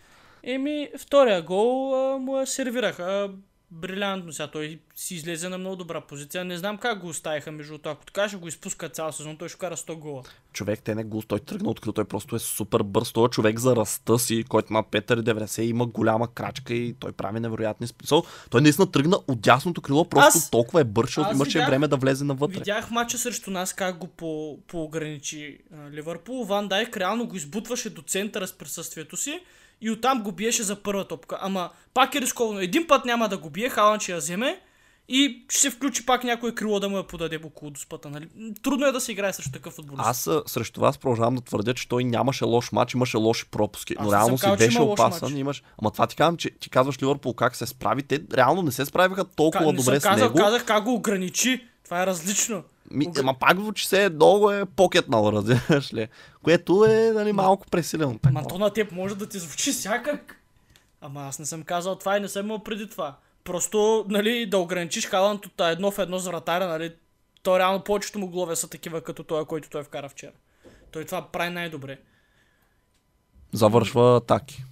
[0.44, 3.30] Еми, втория гол а, му я сервираха
[3.72, 4.34] брилянтно.
[4.34, 6.46] Сега той си излезе на много добра позиция.
[6.46, 7.90] Не знам как го оставиха между другото.
[7.90, 10.24] Ако така ще го изпуска цял сезон, той ще кара 100 гола.
[10.54, 13.12] Човек, те не го, той тръгна открито, той просто е супер бърз.
[13.14, 17.40] Той е човек за ръста си, който има 5,90 има голяма крачка и той прави
[17.40, 18.24] невероятни смисъл.
[18.50, 21.88] Той наистина тръгна от дясното крило, просто Аз- толкова е бърз, защото имаше видях- време
[21.88, 22.58] да влезе навътре.
[22.60, 25.58] Видях мача срещу нас как го по, поограничи
[25.92, 26.46] Ливърпул.
[26.46, 29.40] Ван Дайк реално го избутваше до центъра с присъствието си
[29.82, 31.38] и оттам го биеше за първа топка.
[31.42, 32.60] Ама пак е рисковано.
[32.60, 34.60] Един път няма да го бие, Халан ще я вземе
[35.10, 38.10] и ще се включи пак някое крило да му я подаде около доспата.
[38.10, 38.28] Нали?
[38.36, 40.04] М, Трудно е да се играе срещу такъв футболист.
[40.06, 43.96] Аз срещу вас продължавам да твърдя, че той нямаше лош матч, имаше лоши пропуски.
[44.02, 45.38] Но реално си казал, беше опасен.
[45.38, 45.64] Имаш...
[45.82, 48.04] Ама това ти казвам, че ти казваш Ливърпул как се справи.
[48.04, 50.38] Те реално не се справиха толкова Ка- добре съм с казал, него.
[50.38, 51.68] казах как го ограничи.
[51.84, 52.64] Това е различно.
[52.92, 56.08] Ми, Огр- ама пак звучи се много е покетнал, разбираш ли?
[56.44, 58.20] Което е нали, малко пресилено.
[58.26, 60.42] Ама то на теб може да ти звучи всякак.
[61.02, 63.16] Ама аз не съм казал това и не съм имал преди това.
[63.44, 66.94] Просто, нали, да ограничиш Халанд от едно в едно с вратаря, нали,
[67.44, 70.32] то реално повечето му голове са такива като този, който той вкара вчера.
[70.92, 71.98] Той това прави най-добре.
[73.54, 74.64] Завършва атаки.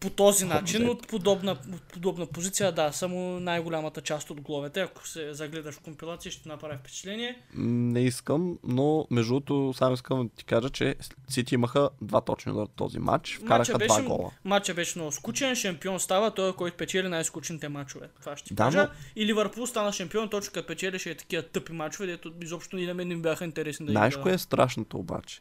[0.00, 4.80] По този начин, от подобна, от подобна позиция, да, само най-голямата част от головете.
[4.80, 7.38] Ако се загледаш в компилация, ще направи впечатление.
[7.54, 10.94] Не искам, но между другото, само искам да ти кажа, че
[11.28, 13.36] Сити имаха два точни удара този матч.
[13.36, 14.30] Вкараха Матча два беше, гола.
[14.44, 18.08] матча беше много скучен, шампион става той, който печели най-скучните матчове.
[18.20, 18.78] Това ще ти Да, кажа.
[18.78, 22.86] но- И Ливърпул стана шампион, точно като печелеше е такива тъпи матчове, дето изобщо и
[22.86, 25.40] на мен не бяха интересни да Знаеш кое е страшното обаче?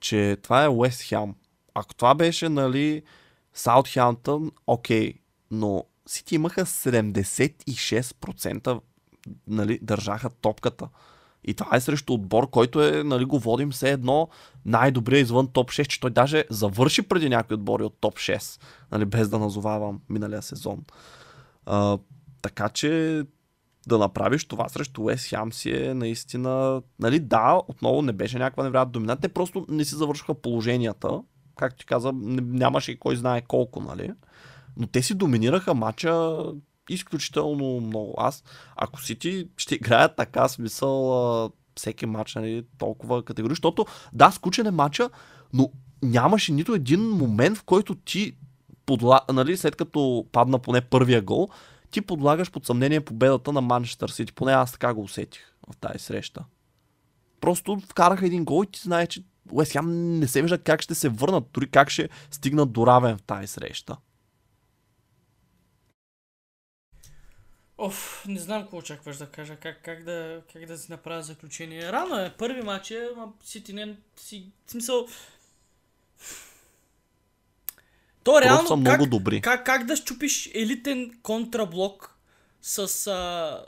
[0.00, 1.34] Че това е Уест Хем.
[1.74, 3.02] Ако това беше, нали,
[3.54, 5.14] Саутхемптън, окей,
[5.50, 8.80] но Сити имаха 76%
[9.46, 10.88] нали, държаха топката.
[11.44, 14.28] И това е срещу отбор, който е, нали, го водим все едно
[14.64, 18.60] най-добрия извън топ 6, че той даже завърши преди някои отбори от топ 6,
[18.92, 20.84] нали, без да назовавам миналия сезон.
[21.66, 21.98] А,
[22.42, 23.22] така че
[23.86, 26.82] да направиш това срещу Уест Хем си е наистина...
[26.98, 29.20] Нали, да, отново не беше някаква невероятна доминант.
[29.20, 31.22] Те просто не си завършиха положенията.
[31.56, 34.12] Както ти каза, нямаше и кой знае колко, нали?
[34.76, 36.38] Но те си доминираха матча
[36.88, 38.14] изключително много.
[38.18, 38.44] Аз,
[38.76, 44.70] ако Сити ще играят така, смисъл всеки матч, нали, толкова категория, защото да, скучен е
[44.70, 45.10] матча,
[45.52, 45.70] но
[46.02, 48.36] нямаше нито един момент, в който ти
[48.86, 49.20] подла...
[49.32, 51.48] нали, след като падна поне първия гол,
[51.90, 54.32] ти подлагаш под съмнение победата на Манчестър Сити.
[54.32, 56.44] Поне аз така го усетих в тази среща.
[57.40, 60.94] Просто вкараха един гол и ти знаеш, че Уест Хем не се вижда как ще
[60.94, 63.96] се върнат, дори как ще стигнат до равен в тази среща.
[67.78, 71.92] Оф, не знам какво очакваш да кажа, как, как, да, как да си направя заключение.
[71.92, 75.06] Рано е, първи матч е, ма Сити не си, смисъл...
[78.24, 79.40] То Просто реално са как, много добри.
[79.40, 82.16] Как, как да щупиш елитен контраблок
[82.62, 83.64] с, а,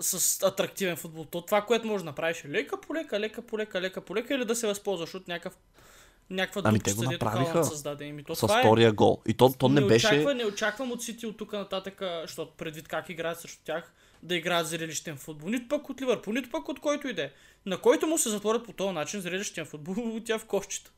[0.00, 1.24] с атрактивен футбол?
[1.24, 4.16] То това, което можеш да направиш е лека по лека, лека по лека, лека по
[4.16, 5.58] лека или да се възползваш от някакъв
[6.30, 8.06] някаква Ами те го направиха създаде.
[8.06, 9.22] Еми, то С е, втория гол.
[9.28, 10.06] И то, то не, беше...
[10.06, 13.92] очаква, не очаквам от Сити от тук нататък, защото предвид как играят срещу тях,
[14.22, 15.48] да играят зрелищен футбол.
[15.48, 17.32] Нито пък от Ливърпул, нито пък от който иде.
[17.66, 20.92] На който му се затворят по този начин зрелищен футбол, тя в кошчета.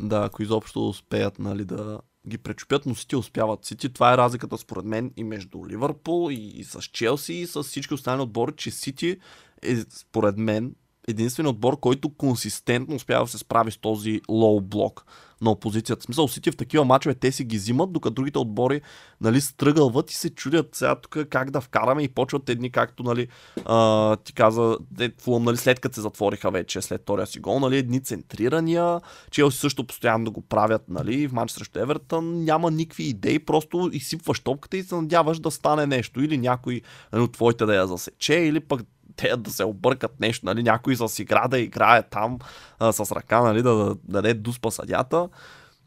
[0.00, 3.64] Да, ако изобщо успеят нали, да ги пречупят, но Сити успяват.
[3.64, 7.94] Сити, това е разликата според мен и между Ливърпул и, с Челси и с всички
[7.94, 9.16] останали отбори, че Сити
[9.62, 10.74] е според мен
[11.08, 15.06] единствен отбор, който консистентно успява да се справи с този лоу блок
[15.42, 16.00] на опозицията.
[16.00, 18.80] В смисъл, Сити в такива мачове те си ги взимат, докато другите отбори
[19.20, 23.28] нали, стръгълват и се чудят сега тук как да вкараме и почват едни, както нали,
[23.64, 27.58] а, ти каза, де, Фулъм, нали, след като се затвориха вече след втория си гол,
[27.58, 32.70] нали, едни центрирания, Челси също постоянно да го правят нали, в матч срещу Евертън, няма
[32.70, 36.80] никакви идеи, просто изсипваш топката и се надяваш да стане нещо или някой
[37.12, 38.82] нали, от твоите да я засече, или пък
[39.16, 42.38] те да се объркат нещо, нали, някой с игра да играе там
[42.78, 45.28] а, с ръка, нали, да, да даде дуспа съдята.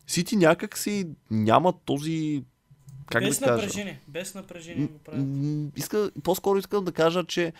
[0.07, 2.43] Сити някак си няма този
[3.11, 3.55] как без да кажа?
[3.55, 4.01] напрежение.
[4.07, 5.27] Без напрежение го правят.
[5.75, 7.53] Иска, по-скоро искам да кажа, че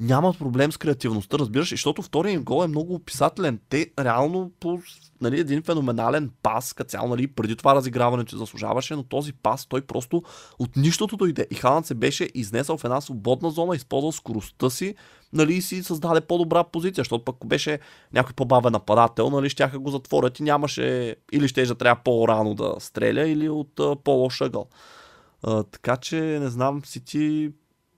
[0.00, 3.60] нямат проблем с креативността, разбираш, защото втория им гол е много описателен.
[3.68, 4.78] Те реално по
[5.20, 9.80] нали, един феноменален пас, като цяло, нали, преди това разиграването заслужаваше, но този пас той
[9.80, 10.22] просто
[10.58, 11.46] от нищото дойде.
[11.50, 14.94] И Халанд се беше изнесъл в една свободна зона, използвал скоростта си,
[15.32, 17.78] нали, и си създаде по-добра позиция, защото пък беше
[18.12, 23.28] някой по-бавен нападател, нали, щяха го затворят и нямаше, или ще трябва по-рано да стреля,
[23.28, 24.66] или от по-лош ъгъл.
[25.70, 27.50] Така че, не знам, Сити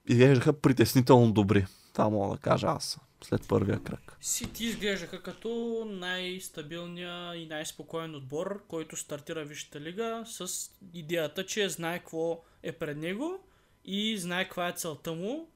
[0.09, 1.65] изглеждаха притеснително добри.
[1.97, 4.17] Това мога да кажа аз след първия кръг.
[4.21, 11.99] Сити изглеждаха като най-стабилния и най-спокоен отбор, който стартира Висшата лига с идеята, че знае
[11.99, 13.39] какво е пред него
[13.85, 15.49] и знае каква е целта му.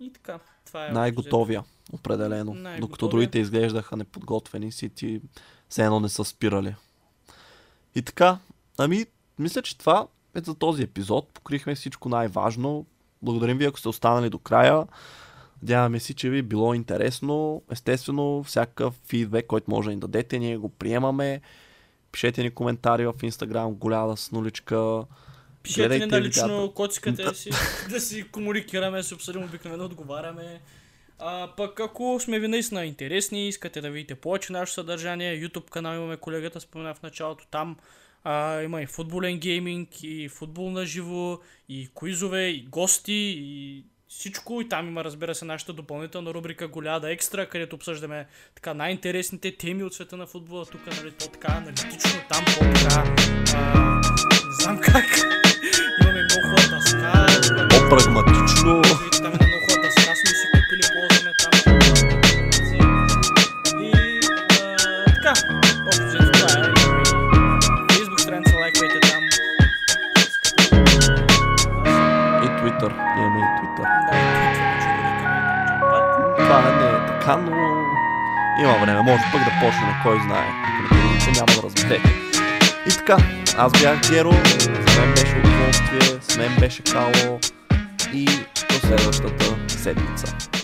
[0.00, 0.92] И така, това е...
[0.92, 2.54] Най-готовия, определено.
[2.54, 2.80] Най-готовия.
[2.80, 5.20] Докато другите изглеждаха неподготвени, Сити
[5.68, 6.74] все едно не са спирали.
[7.94, 8.38] И така,
[8.78, 9.06] ами,
[9.38, 11.28] мисля, че това е за този епизод.
[11.28, 12.86] Покрихме всичко най-важно.
[13.22, 14.86] Благодарим ви, ако сте останали до края.
[15.62, 17.62] Надяваме си, че ви е било интересно.
[17.72, 21.40] Естествено, всякакъв фидбек, който може да ни дадете, ние го приемаме.
[22.12, 25.04] Пишете ни коментари в Инстаграм, голяда с нуличка.
[25.62, 26.74] Пишете ни Гледайте на лично видеята.
[26.74, 27.50] коцката да си,
[27.90, 30.60] да си комуникираме, се обсъдим, обикновено отговаряме.
[31.18, 35.96] А, пък ако сме ви наистина интересни, искате да видите повече наше съдържание, YouTube канал
[35.96, 37.76] имаме колегата, спомена в началото, там
[38.24, 41.38] а, има и футболен гейминг, и футбол на живо,
[41.68, 44.60] и куизове, и гости, и всичко.
[44.60, 49.84] И там има, разбира се, нашата допълнителна рубрика Голяда Екстра, където обсъждаме така най-интересните теми
[49.84, 50.66] от света на футбола.
[50.66, 53.04] Тук, нали, по-така аналитично, там по-така...
[53.54, 54.00] а,
[54.46, 55.04] не знам как.
[56.02, 57.26] Имаме много хора дъска.
[57.70, 58.82] По-прагматично.
[59.22, 61.52] Там има много хора дъска, сме си купили, ползваме там.
[63.82, 64.20] И
[64.60, 65.32] а, така,
[65.86, 66.72] общо взето това е.
[67.92, 69.24] Facebook страница, лайквайте там.
[72.44, 73.07] И Twitter.
[77.28, 77.50] Така, но
[78.60, 79.02] има време.
[79.02, 80.48] Може пък да почне, кой знае.
[80.92, 82.14] Видите, няма да разберете.
[82.86, 83.16] И така,
[83.58, 84.66] аз бях Геро, с
[84.98, 87.40] мен беше удоволствие, с мен беше Кало
[88.12, 88.24] и
[88.68, 90.57] до следващата седмица.